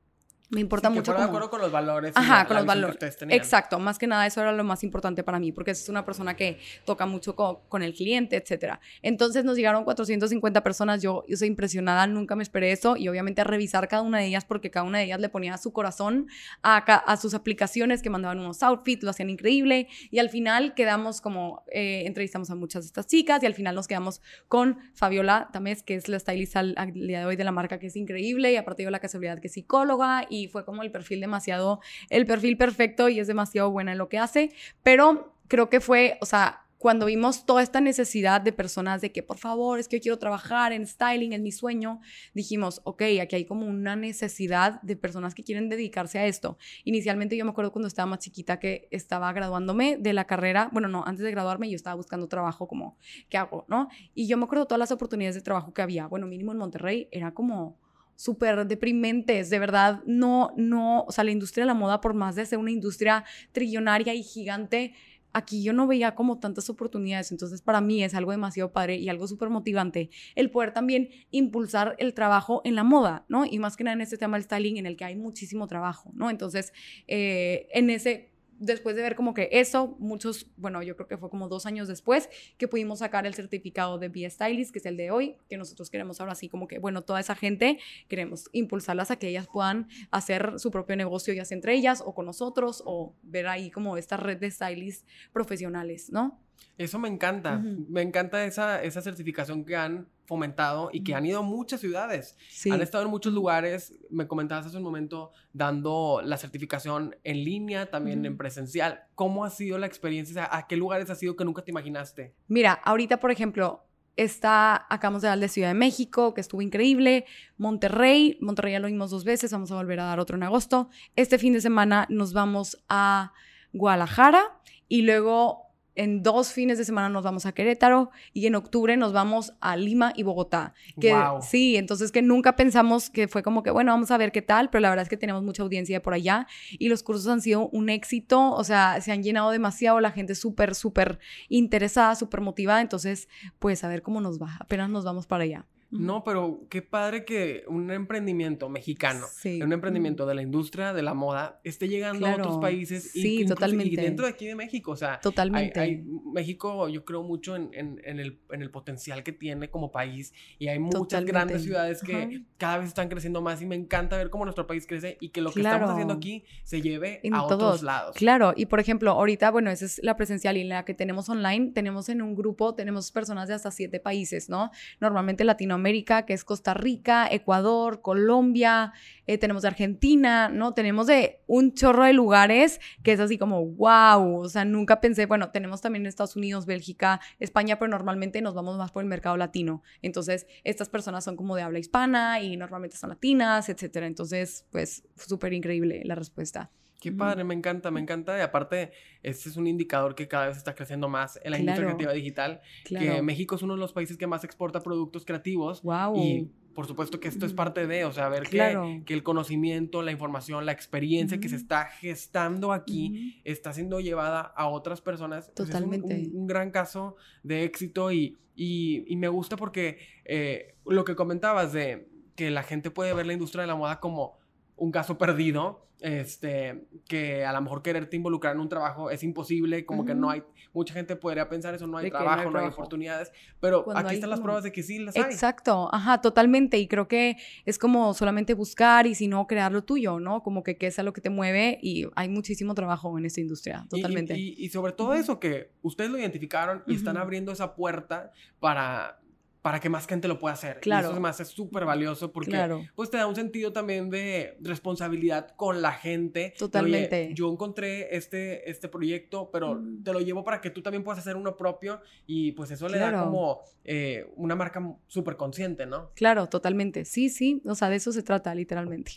[0.50, 1.14] me importa mucho.
[1.14, 2.12] Que de acuerdo con los valores.
[2.16, 2.98] Ajá, con los valores.
[3.30, 6.36] Exacto, más que nada eso era lo más importante para mí, porque es una persona
[6.36, 8.80] que toca mucho con, el cliente, etcétera.
[9.02, 13.42] Entonces nos llegaron 450 personas, yo, yo soy impresionada, nunca me esperé eso, y obviamente
[13.42, 16.28] a revisar cada una de ellas, porque cada una de ellas le ponía su corazón
[16.64, 21.22] a, a sus aplicaciones, que mandaban unos outfits, lo hacían increíble, y al final quedamos
[21.22, 25.50] como, eh, entrevistamos a muchas de estas chicas, y al final nos quedamos con Fabiola
[25.52, 28.52] Tamés, que es la stylist al, día de hoy de la marca, que es increíble,
[28.52, 31.80] y aparte yo la casualidad que es psicóloga, y fue como el perfil demasiado,
[32.10, 34.52] el perfil perfecto y es demasiado buena en lo que hace,
[34.84, 39.24] pero creo que fue, o sea, cuando vimos toda esta necesidad de personas de que,
[39.24, 42.00] por favor, es que yo quiero trabajar en styling, es mi sueño,
[42.36, 46.60] dijimos, ok, aquí hay como una necesidad de personas que quieren dedicarse a esto.
[46.84, 50.88] Inicialmente yo me acuerdo cuando estaba más chiquita que estaba graduándome de la carrera, bueno,
[50.88, 52.98] no, antes de graduarme yo estaba buscando trabajo como,
[53.30, 53.66] ¿qué hago?
[53.68, 53.88] ¿No?
[54.14, 57.08] Y yo me acuerdo todas las oportunidades de trabajo que había, bueno, mínimo en Monterrey,
[57.12, 57.80] era como
[58.16, 62.36] súper deprimentes, de verdad, no, no, o sea, la industria de la moda, por más
[62.36, 64.94] de ser una industria trillonaria y gigante,
[65.36, 69.10] aquí yo no veía como tantas oportunidades, entonces para mí es algo demasiado padre y
[69.10, 73.46] algo súper motivante el poder también impulsar el trabajo en la moda, ¿no?
[73.46, 76.12] Y más que nada en este tema del styling en el que hay muchísimo trabajo,
[76.16, 76.30] ¿no?
[76.30, 76.72] Entonces,
[77.08, 81.30] eh, en ese después de ver como que eso, muchos, bueno, yo creo que fue
[81.30, 84.98] como dos años después que pudimos sacar el certificado de Be Stylist, que es el
[84.98, 89.12] de hoy, que nosotros queremos ahora sí como que, bueno, toda esa gente queremos impulsarlas
[89.12, 92.84] a que ellas puedan hacer su propio negocio, ya sea entre ellas o con nosotros,
[92.86, 96.40] o ver ahí como esta red de stylists profesionales, ¿no?
[96.78, 97.58] Eso me encanta.
[97.58, 102.38] Me encanta esa, esa certificación que han fomentado y que han ido a muchas ciudades.
[102.70, 103.94] Han estado en muchos lugares.
[104.10, 109.04] Me comentabas hace un momento dando la certificación en línea, también en presencial.
[109.16, 110.48] ¿Cómo ha sido la experiencia?
[110.52, 112.34] ¿A qué lugares ha sido que nunca te imaginaste?
[112.48, 117.26] Mira, ahorita, por ejemplo, está, acabamos de dar de Ciudad de México, que estuvo increíble.
[117.58, 120.90] Monterrey, Monterrey ya lo vimos dos veces, vamos a volver a dar otro en agosto.
[121.16, 123.34] Este fin de semana nos vamos a
[123.74, 125.65] Guadalajara y luego
[125.96, 129.78] en dos fines de semana nos vamos a Querétaro y en octubre nos vamos a
[129.78, 130.74] Lima y Bogotá.
[131.00, 134.42] Que, Sí, entonces que nunca pensamos que fue como que, bueno, vamos a ver qué
[134.42, 137.42] tal, pero la verdad es que tenemos mucha audiencia por allá y los cursos han
[137.42, 141.20] sido un éxito, o sea, se han llenado demasiado, la gente súper, súper
[141.50, 143.30] interesada, súper motivada, entonces,
[143.60, 145.66] pues a ver cómo nos va, apenas nos vamos para allá.
[146.00, 151.14] No, pero qué padre que un emprendimiento mexicano, un emprendimiento de la industria de la
[151.14, 153.12] moda, esté llegando a otros países.
[153.12, 153.94] Sí, y, totalmente.
[153.94, 155.80] Y dentro de aquí de México, o sea, totalmente.
[155.80, 160.68] Hay, México, yo creo mucho en, el, en, el, potencial que tiene como país y
[160.68, 164.46] hay muchas grandes ciudades que cada vez están creciendo más y me encanta ver cómo
[164.46, 168.16] nuestro país crece y que lo que estamos haciendo aquí se lleve a otros lados.
[168.16, 171.72] Claro, y por ejemplo, ahorita, bueno, esa es la presencial y la que tenemos online,
[171.74, 174.72] tenemos en un grupo, tenemos personas de hasta siete países, ¿no?
[175.00, 175.85] Normalmente Latinoamérica
[176.26, 178.94] Que es Costa Rica, Ecuador, Colombia,
[179.28, 180.74] eh, tenemos Argentina, ¿no?
[180.74, 185.26] Tenemos de un chorro de lugares que es así como, wow, o sea, nunca pensé,
[185.26, 189.38] bueno, tenemos también Estados Unidos, Bélgica, España, pero normalmente nos vamos más por el mercado
[189.38, 189.84] latino.
[190.02, 194.08] Entonces, estas personas son como de habla hispana y normalmente son latinas, etcétera.
[194.08, 196.72] Entonces, pues, súper increíble la respuesta.
[197.00, 198.38] Qué padre, me encanta, me encanta.
[198.38, 198.92] Y aparte,
[199.22, 202.62] este es un indicador que cada vez está creciendo más en la industria creativa digital.
[202.84, 205.82] Que México es uno de los países que más exporta productos creativos.
[205.84, 206.16] Wow.
[206.18, 210.02] Y por supuesto que esto es parte de, o sea, ver que, que, el conocimiento,
[210.02, 215.54] la información, la experiencia que se está gestando aquí está siendo llevada a otras personas.
[215.54, 216.22] Totalmente.
[216.22, 221.72] es un, gran caso de éxito y, y, me gusta porque eh, lo que comentabas
[221.72, 224.38] de que la gente puede ver la industria de la moda como
[224.78, 229.86] un caso perdido este, que a lo mejor quererte involucrar en un trabajo es imposible,
[229.86, 233.32] como que no hay, mucha gente podría pensar eso, no hay, trabajo, no hay, oportunidades,
[233.60, 235.24] pero aquí están las pruebas de que sí las hay.
[235.24, 239.84] Exacto, ajá, totalmente, y creo que es como solamente buscar y si no, crear lo
[239.84, 240.44] tuyo, ¿no?
[240.44, 243.86] Como que qué es lo que te mueve y hay muchísimo trabajo en esta industria,
[243.90, 244.38] totalmente.
[244.38, 249.20] Y, sobre todo eso, que ustedes lo identificaron y están abriendo esa puerta para
[249.66, 250.80] para que más gente lo pueda hacer.
[250.80, 251.08] Claro.
[251.08, 255.56] Y eso más es súper valioso porque pues te da un sentido también de responsabilidad
[255.56, 256.54] con la gente.
[256.56, 257.32] Totalmente.
[257.34, 261.36] yo encontré este, este proyecto, pero te lo llevo para que tú también puedas hacer
[261.36, 266.12] uno propio y pues eso le da como eh, una marca súper consciente, ¿no?
[266.14, 267.04] Claro, totalmente.
[267.04, 269.14] Sí, sí, o sea, de eso se trata literalmente.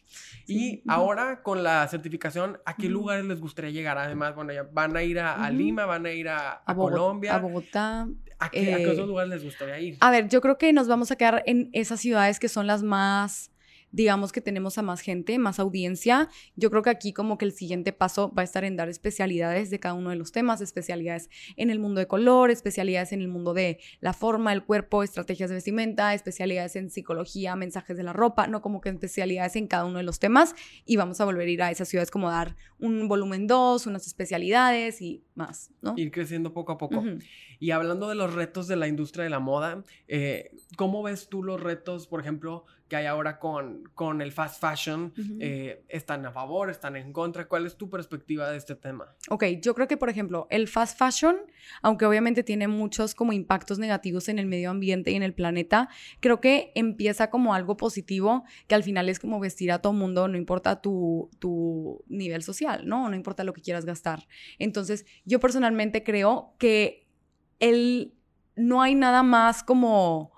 [0.47, 3.99] Y ahora con la certificación, ¿a qué lugares les gustaría llegar?
[3.99, 7.35] Además, bueno, ya van a ir a, Lima, van a ir a, Colombia.
[7.35, 8.09] A Bogotá.
[8.41, 9.97] ¿A qué, ¿A qué, otros eh, lugares les gustaría ir?
[9.99, 12.83] A ver, yo creo que nos vamos a quedar en esas ciudades que son las
[12.83, 13.51] más
[13.93, 16.29] digamos que tenemos a más gente, más audiencia.
[16.57, 19.71] Yo creo que aquí como que el siguiente paso va a estar en dar especialidades
[19.71, 23.29] de cada uno de los temas, especialidades en el mundo de color, especialidades en el
[23.29, 28.13] mundo de la forma, el cuerpo, estrategias de vestimenta, especialidades en psicología, mensajes de la
[28.13, 31.49] ropa, no como que especialidades en cada uno de los temas y vamos a volver
[31.49, 35.95] a ir a esas ciudades como dar un volumen 2, unas especialidades y más, ¿no?
[35.97, 37.05] Ir creciendo poco a poco.
[37.59, 41.43] Y hablando de los retos de la industria de la moda, eh, ¿cómo ves tú
[41.43, 45.13] los retos, por ejemplo, que hay ahora con, con el fast fashion?
[45.41, 46.71] Eh, ¿Están a favor?
[46.71, 47.47] ¿Están en contra?
[47.47, 49.15] ¿Cuál es tu perspectiva de este tema?
[49.29, 51.37] Ok, yo creo que, por ejemplo, el fast fashion,
[51.83, 55.89] aunque obviamente tiene muchos como impactos negativos en el medio ambiente y en el planeta,
[56.21, 60.27] creo que empieza como algo positivo, que al final es como vestir a todo mundo,
[60.29, 63.09] no importa tu, tu nivel social, ¿no?
[63.09, 64.27] No importa lo que quieras gastar.
[64.59, 67.07] Entonces, yo personalmente creo que
[67.61, 68.15] el,
[68.57, 70.38] no hay nada más como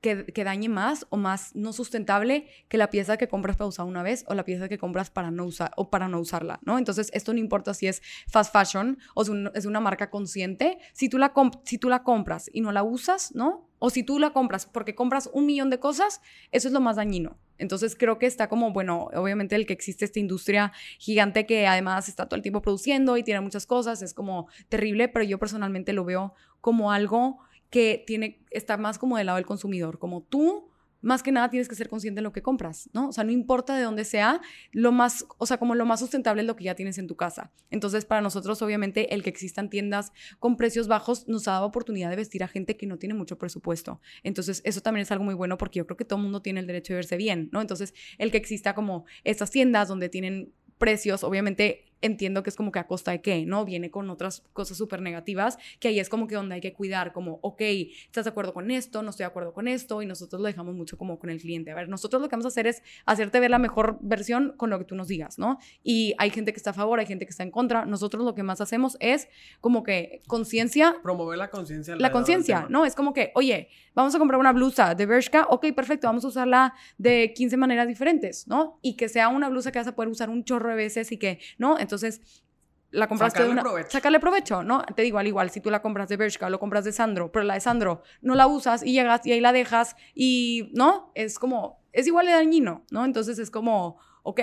[0.00, 3.86] que, que, dañe más o más no sustentable que la pieza que compras para usar
[3.86, 6.78] una vez o la pieza que compras para no usar o para no usarla, ¿no?
[6.78, 9.22] Entonces, esto no importa si es fast fashion o
[9.54, 11.32] es una marca consciente, si tú, la
[11.64, 13.68] si tú la compras y no la usas, ¿no?
[13.78, 16.20] O si tú la compras porque compras un millón de cosas,
[16.50, 17.38] eso es lo más dañino.
[17.58, 22.08] Entonces creo que está como, bueno, obviamente el que existe esta industria gigante que además
[22.08, 25.92] está todo el tiempo produciendo y tiene muchas cosas, es como terrible, pero yo personalmente
[25.92, 27.38] lo veo como algo
[27.70, 30.68] que tiene, está más como del lado del consumidor, como tú
[31.00, 33.08] más que nada tienes que ser consciente de lo que compras, ¿no?
[33.08, 34.40] O sea, no importa de dónde sea,
[34.72, 37.16] lo más, o sea, como lo más sustentable es lo que ya tienes en tu
[37.16, 37.52] casa.
[37.70, 42.10] Entonces, para nosotros, obviamente, el que existan tiendas con precios bajos nos ha dado oportunidad
[42.10, 44.00] de vestir a gente que no tiene mucho presupuesto.
[44.22, 46.60] Entonces, eso también es algo muy bueno porque yo creo que todo el mundo tiene
[46.60, 47.60] el derecho de verse bien, ¿no?
[47.60, 52.72] Entonces, el que exista como estas tiendas donde tienen precios, obviamente entiendo que es como
[52.72, 53.64] que a costa de qué, ¿no?
[53.64, 57.12] Viene con otras cosas súper negativas, que ahí es como que donde hay que cuidar,
[57.12, 59.02] como, ok, ¿estás de acuerdo con esto?
[59.02, 61.70] No estoy de acuerdo con esto, y nosotros lo dejamos mucho como con el cliente.
[61.70, 64.70] A ver, nosotros lo que vamos a hacer es hacerte ver la mejor versión con
[64.70, 65.58] lo que tú nos digas, ¿no?
[65.82, 67.84] Y hay gente que está a favor, hay gente que está en contra.
[67.84, 69.28] Nosotros lo que más hacemos es
[69.60, 70.96] como que conciencia.
[71.02, 71.96] Promover la conciencia.
[71.96, 72.84] La conciencia, ¿no?
[72.84, 76.28] Es como que, oye, vamos a comprar una blusa de Bershka, ok, perfecto, vamos a
[76.28, 78.78] usarla de 15 maneras diferentes, ¿no?
[78.82, 81.18] Y que sea una blusa que vas a poder usar un chorro de veces y
[81.18, 81.78] que, ¿no?
[81.88, 82.44] Entonces,
[82.90, 83.62] la compraste sacarle de una...
[83.62, 83.90] provecho.
[83.90, 84.82] Sacarle provecho, ¿no?
[84.94, 87.32] Te digo, al igual, si tú la compras de Bershka o lo compras de Sandro,
[87.32, 91.10] pero la de Sandro no la usas y llegas y ahí la dejas y, ¿no?
[91.14, 93.04] Es como, es igual de dañino, ¿no?
[93.04, 94.40] Entonces es como, ok,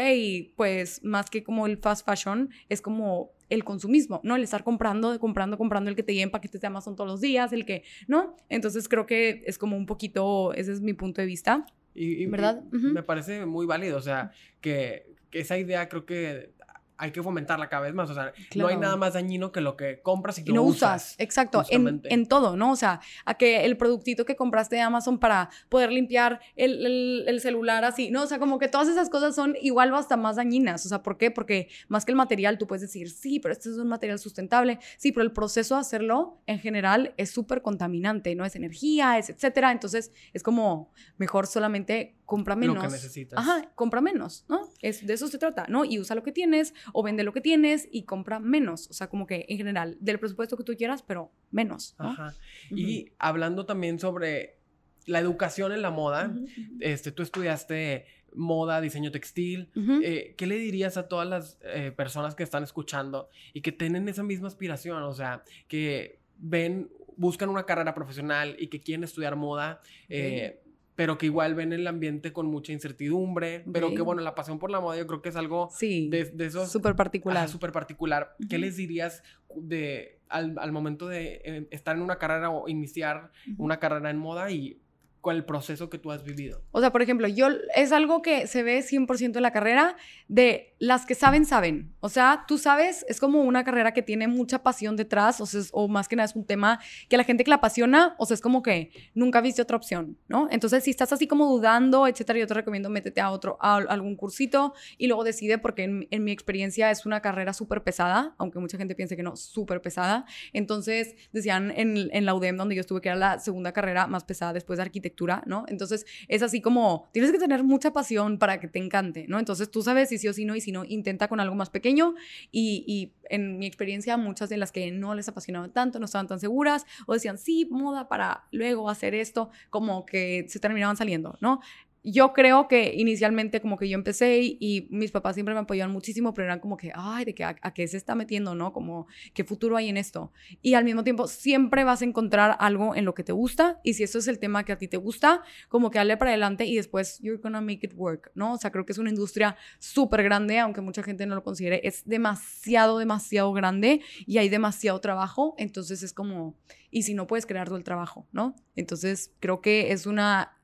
[0.55, 4.35] pues más que como el fast fashion, es como el consumismo, ¿no?
[4.35, 7.53] El estar comprando, comprando, comprando, el que te lleven paquetes de Amazon todos los días,
[7.53, 8.35] el que, ¿no?
[8.49, 11.65] Entonces creo que es como un poquito, ese es mi punto de vista.
[11.93, 12.61] Y, ¿Verdad?
[12.71, 16.51] Me parece muy válido, o sea, que, que esa idea creo que
[16.97, 18.09] hay que fomentarla cada vez más.
[18.09, 21.15] O sea, no hay nada más dañino que lo que compras y que no usas.
[21.17, 22.71] Exacto, en, en, todo, ¿no?
[22.71, 27.41] O sea, a que el productito que compraste de Amazon para poder limpiar el, el,
[27.41, 28.23] celular así, ¿no?
[28.23, 30.85] O sea, como que todas esas cosas son igual o hasta más dañinas.
[30.85, 31.31] O sea, ¿por qué?
[31.31, 34.79] Porque más que el material, tú puedes decir, sí, pero este es un material sustentable.
[34.97, 38.45] Sí, pero el proceso de hacerlo en general es súper contaminante, ¿no?
[38.45, 39.71] Es energía, es etcétera.
[39.71, 42.75] Entonces, es como mejor solamente compra menos.
[42.75, 43.39] Lo que necesitas.
[43.39, 44.69] Ajá, compra menos, ¿no?
[44.81, 45.85] Es, de eso se trata, ¿no?
[45.85, 48.89] Y usa lo que tienes o vende lo que tienes y compra menos.
[48.89, 51.95] O sea, como que en general, del presupuesto que tú quieras, pero menos.
[51.97, 52.33] Ajá.
[52.71, 54.57] Y hablando también sobre
[55.05, 56.33] la educación en la moda,
[56.79, 59.69] este, tú estudiaste moda, diseño textil.
[60.03, 64.07] Eh, ¿Qué le dirías a todas las eh, personas que están escuchando y que tienen
[64.09, 65.03] esa misma aspiración?
[65.03, 69.81] O sea, que ven, buscan una carrera profesional y que quieren estudiar moda.
[70.09, 70.61] Eh,
[70.95, 74.71] pero que igual ven el ambiente con mucha incertidumbre, pero que bueno, la pasión por
[74.71, 76.71] la moda yo creo que es algo sí, de, de esos...
[76.71, 77.49] Súper particular.
[77.49, 78.35] Súper particular.
[78.49, 79.21] ¿Qué les dirías
[79.55, 84.17] de, al, al momento de eh, estar en una carrera o iniciar una carrera en
[84.17, 84.81] moda y
[85.25, 86.61] con el proceso que tú has vivido?
[86.71, 89.97] O sea, por ejemplo, yo es algo que se ve 100% en la carrera
[90.27, 91.95] de las que saben, saben.
[91.99, 95.61] O sea, tú sabes, es como una carrera que tiene mucha pasión detrás, o, sea,
[95.71, 98.27] o más que nada es un tema que a la gente que la apasiona, o
[98.27, 100.47] sea, es como que nunca viste otra opción, ¿no?
[100.51, 104.15] Entonces, si estás así como dudando, etcétera, yo te recomiendo métete a otro, a algún
[104.15, 108.77] cursito y luego decide, porque en, mi experiencia es una carrera súper pesada, aunque mucha
[108.77, 110.25] gente piense que no, súper pesada.
[110.53, 114.23] Entonces, decían en, en la UDEM, donde yo estuve, que era la segunda carrera más
[114.23, 115.14] pesada después de arquitectura
[115.45, 115.65] ¿no?
[115.67, 119.39] Entonces es así como, tienes que tener mucha pasión para que te encante, ¿no?
[119.39, 121.69] Entonces tú sabes si sí o si no, y si no, intenta con algo más
[121.69, 122.15] pequeño
[122.51, 126.39] y, en mi experiencia muchas de las que no les apasionaban tanto, no estaban tan
[126.39, 131.59] seguras o decían, sí, moda para luego hacer esto, como que se terminaban saliendo, ¿no?
[132.05, 136.33] Yo creo que inicialmente como que yo empecé y, mis papás siempre me apoyaban muchísimo,
[136.35, 138.71] pero eran como que, ay, de que a, qué se está metiendo, ¿no?
[138.73, 140.31] Como, ¿qué futuro hay en esto?
[140.61, 143.95] Y al mismo tiempo siempre vas a encontrar algo en lo que te gusta y
[143.95, 146.65] si eso es el tema que a ti te gusta, como que dale para adelante
[146.65, 148.53] y después you're gonna make it work, ¿no?
[148.53, 151.81] O sea, creo que es una industria súper grande, aunque mucha gente no lo considere,
[151.83, 156.55] es demasiado, demasiado grande y hay demasiado trabajo, entonces es como,
[156.91, 158.55] y si no puedes crear todo el trabajo, ¿no?
[158.75, 160.54] Entonces creo que es una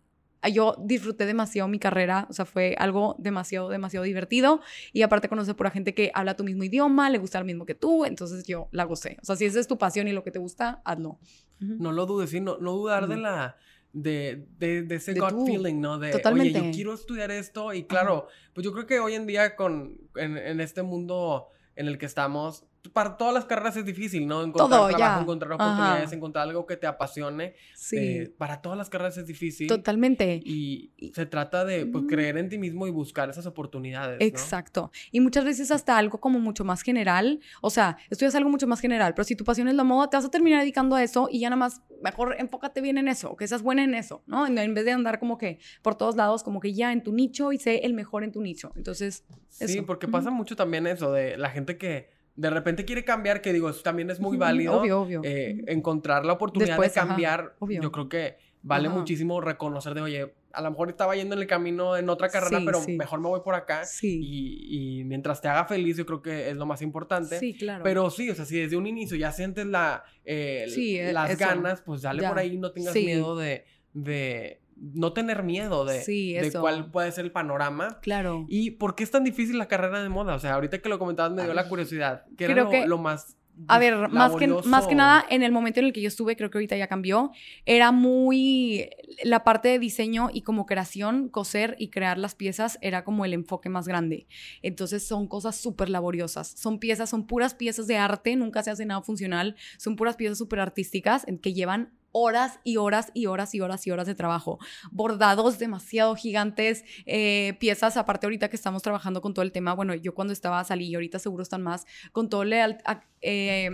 [0.50, 4.62] yo disfruté demasiado mi carrera, o sea, fue algo demasiado, demasiado divertido
[4.94, 7.66] y aparte conocer por la gente que habla tu mismo idioma, le gusta lo mismo
[7.66, 9.18] que tú, entonces yo la gocé.
[9.22, 11.20] O sea, si esa es tu pasión y lo que te gusta, hazlo.
[11.60, 13.58] No lo dudes, no, no dudar de la...
[13.94, 16.00] De, de, de ese gut feeling, ¿no?
[16.00, 16.58] De, Totalmente.
[16.60, 19.98] oye, yo quiero estudiar esto y claro, pues yo creo que hoy en día con,
[20.16, 24.44] en, en este mundo en el que estamos, para todas las carreras es difícil, ¿no?
[24.44, 27.56] Encontrar trabajo, encontrar oportunidades, encontrar algo que te apasione.
[27.76, 27.98] Sí.
[27.98, 29.68] Eh, para todas las carreras es difícil.
[29.68, 30.42] Totalmente.
[30.44, 34.18] Y, se trata de pues, creer en ti mismo y buscar esas oportunidades.
[34.22, 34.92] Exacto.
[35.12, 37.40] Y muchas veces hasta algo como mucho más general.
[37.62, 40.10] O sea, esto es algo mucho más general, pero si tu pasión es la moda,
[40.10, 43.08] te vas a terminar dedicando a eso y ya nada más, mejor enfócate bien en
[43.08, 44.48] eso, que seas buena en eso, ¿no?
[44.48, 47.52] En vez de andar como que por todos lados, como que ya en tu nicho
[47.52, 48.72] y sé el mejor en tu nicho.
[48.76, 53.42] Entonces, Sí, porque pasa mucho también eso de la gente que de repente quiere cambiar,
[53.42, 54.80] que digo, eso también es muy válido.
[54.80, 55.22] Obvio, obvio.
[55.24, 60.62] Eh, encontrar la oportunidad de cambiar, yo creo que vale muchísimo reconocer de, oye, a
[60.62, 63.56] lo mejor estaba yendo en el camino en otra carrera, pero mejor me voy por
[63.56, 63.86] acá.
[63.86, 64.20] Sí.
[64.22, 67.40] Y, mientras te haga feliz, yo creo que es lo más importante.
[67.40, 67.84] Sí, claro.
[67.84, 71.82] Pero sí, o sea, si desde un inicio ya sientes la, eh, e, las ganas,
[71.82, 76.90] pues dale por ahí, no tengas miedo de, de no tener miedo de, de cuál
[76.90, 78.00] puede ser el panorama.
[78.02, 78.46] Claro.
[78.50, 80.36] ¿Y por qué es tan difícil la carrera de moda?
[80.36, 82.26] O sea, ahorita que lo comentabas me dio la curiosidad.
[82.36, 85.88] ¿Qué era lo, más a ver, más que, más que nada, en el momento en
[85.88, 87.32] el que yo estuve, creo que ahorita ya cambió,
[87.66, 88.90] era muy
[89.24, 93.34] la parte de diseño y como creación, coser y crear las piezas era como el
[93.34, 94.28] enfoque más grande.
[94.62, 96.48] Entonces son cosas súper laboriosas.
[96.48, 100.38] Son piezas, son puras piezas de arte, nunca se hace nada funcional, son puras piezas
[100.38, 104.60] súper artísticas que llevan horas y horas y horas y horas y horas de trabajo.
[104.92, 109.94] Bordados demasiado gigantes, eh, piezas, aparte ahorita que estamos trabajando con todo el tema, bueno,
[109.96, 112.78] yo cuando estaba salí y ahorita seguro están más, con todo el,
[113.22, 113.70] eh,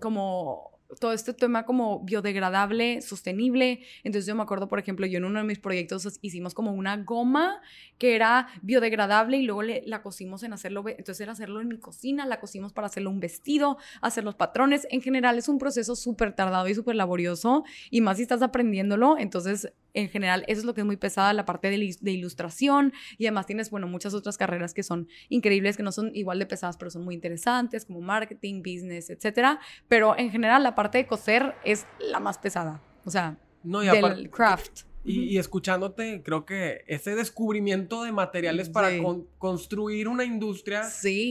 [0.00, 3.80] como todo este tema como biodegradable, sostenible.
[4.04, 6.96] Entonces yo me acuerdo, por ejemplo, yo en uno de mis proyectos hicimos como una
[6.96, 7.60] goma
[7.98, 12.26] que era biodegradable y luego la cosimos en hacerlo, entonces era hacerlo en mi cocina,
[12.26, 14.86] la cosimos para hacerlo un vestido, hacer los patrones.
[14.90, 19.18] En general es un proceso súper tardado y súper laborioso y más si estás aprendiéndolo,
[19.18, 22.92] entonces en general eso es lo que es muy pesada, la parte de, de ilustración
[23.16, 26.46] y además tienes, bueno, muchas otras carreras que son increíbles, que no son igual de
[26.46, 29.60] pesadas, pero son muy interesantes, como marketing, business, etcétera.
[29.88, 34.30] Pero en general la parte de coser es la más pesada, o sea, no, del
[34.30, 34.88] craft.
[35.04, 38.90] Y, escuchándote, creo que ese descubrimiento de materiales para
[39.38, 40.82] construir una industria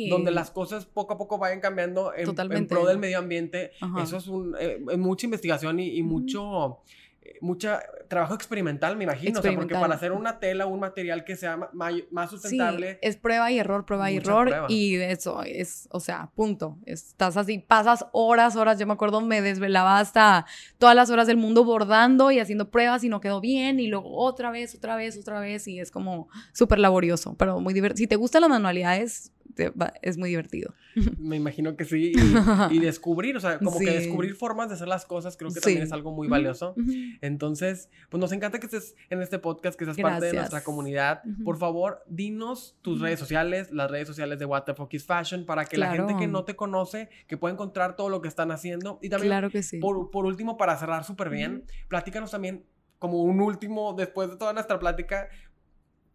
[0.10, 4.28] donde las cosas poco a poco vayan cambiando en, pro del medio ambiente, eso es
[4.28, 6.80] un, eh, mucha investigación y, mucho
[7.42, 9.40] mucha trabajo experimental, me imagino.
[9.40, 13.00] O sea, porque para hacer una tela un material que sea más sustentable.
[13.02, 14.66] es prueba y error, prueba y error.
[14.70, 16.78] Y eso es, o sea, punto.
[16.86, 18.80] Estás así, pasas horas, horas.
[18.80, 20.46] Yo me acuerdo, me desvelaba hasta
[20.78, 23.80] todas las horas del mundo bordando y haciendo pruebas y no quedó bien.
[23.80, 25.68] Y luego otra vez, otra vez, otra vez.
[25.68, 27.98] Y es como súper laborioso, pero muy divertido.
[27.98, 29.32] Si te gustan las manualidades,
[30.02, 30.74] es muy divertido.
[31.20, 32.14] Me imagino que sí.
[32.72, 35.84] Y, descubrir, o sea, como que descubrir formas de hacer las cosas, creo que también
[35.84, 36.76] es algo muy valioso.
[37.22, 41.22] Entonces, pues nos encanta que estés en este podcast, que seas parte de nuestra comunidad.
[41.44, 45.46] Por favor, dinos tus redes sociales, las redes sociales de What the Fuck is Fashion,
[45.46, 48.52] para que la gente que no te conoce, que pueda encontrar todo lo que están
[48.52, 49.00] haciendo.
[49.02, 49.80] Y también, claro que sí.
[49.80, 52.66] por, por último, para cerrar súper bien, platícanos también
[53.00, 55.30] como un último, después de toda nuestra plática,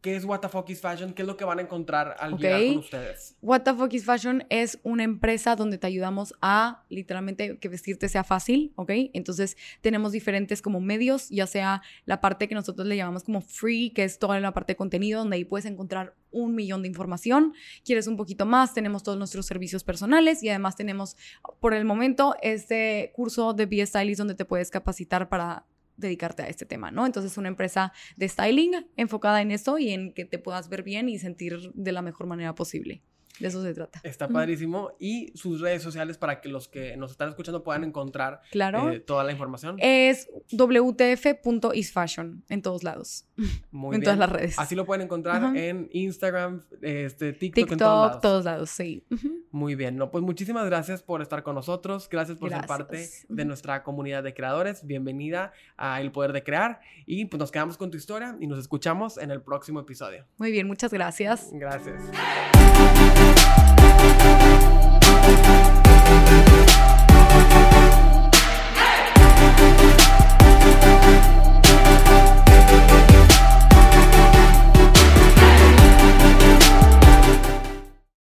[0.02, 1.12] ¿Qué es What the Fuck is Fashion?
[1.14, 3.36] ¿Qué es lo que van a encontrar al llegar con ustedes?
[3.40, 8.08] What the Fuck is Fashion es una empresa donde te ayudamos a literalmente que vestirte
[8.08, 8.90] sea fácil, ¿ok?
[9.12, 13.90] Entonces tenemos diferentes como medios, ya sea la parte que nosotros le llamamos como free,
[13.90, 17.54] que es toda la parte de contenido, donde ahí puedes encontrar un millón de información.
[17.84, 21.16] Quieres un poquito más, tenemos todos nuestros servicios personales y además tenemos
[21.60, 25.64] por el momento este curso de Be Stylist donde te puedes capacitar para
[25.96, 27.06] dedicarte a este tema, ¿no?
[27.06, 31.08] Entonces, una empresa de styling enfocada en eso y en que te puedas ver bien
[31.08, 33.02] y sentir de la mejor manera posible.
[33.38, 34.00] De eso se trata.
[34.02, 34.92] Está padrísimo.
[34.98, 39.24] Y sus redes sociales para que los que nos están escuchando puedan encontrar eh, toda
[39.24, 39.76] la información.
[39.78, 43.26] Es wtf.isfashion en todos lados.
[43.70, 44.58] Muy en todas las redes.
[44.58, 48.22] Así lo pueden encontrar en Instagram, este, TikTok, en todos lados.
[48.22, 49.04] todos lados, sí.
[49.50, 49.96] Muy bien.
[49.96, 52.08] No, pues muchísimas gracias por estar con nosotros.
[52.08, 54.86] Gracias por ser parte de nuestra comunidad de creadores.
[54.86, 56.80] Bienvenida a El Poder de Crear.
[57.06, 60.26] Y pues nos quedamos con tu historia y nos escuchamos en el próximo episodio.
[60.38, 61.50] Muy bien, muchas gracias.
[61.52, 62.61] Gracias.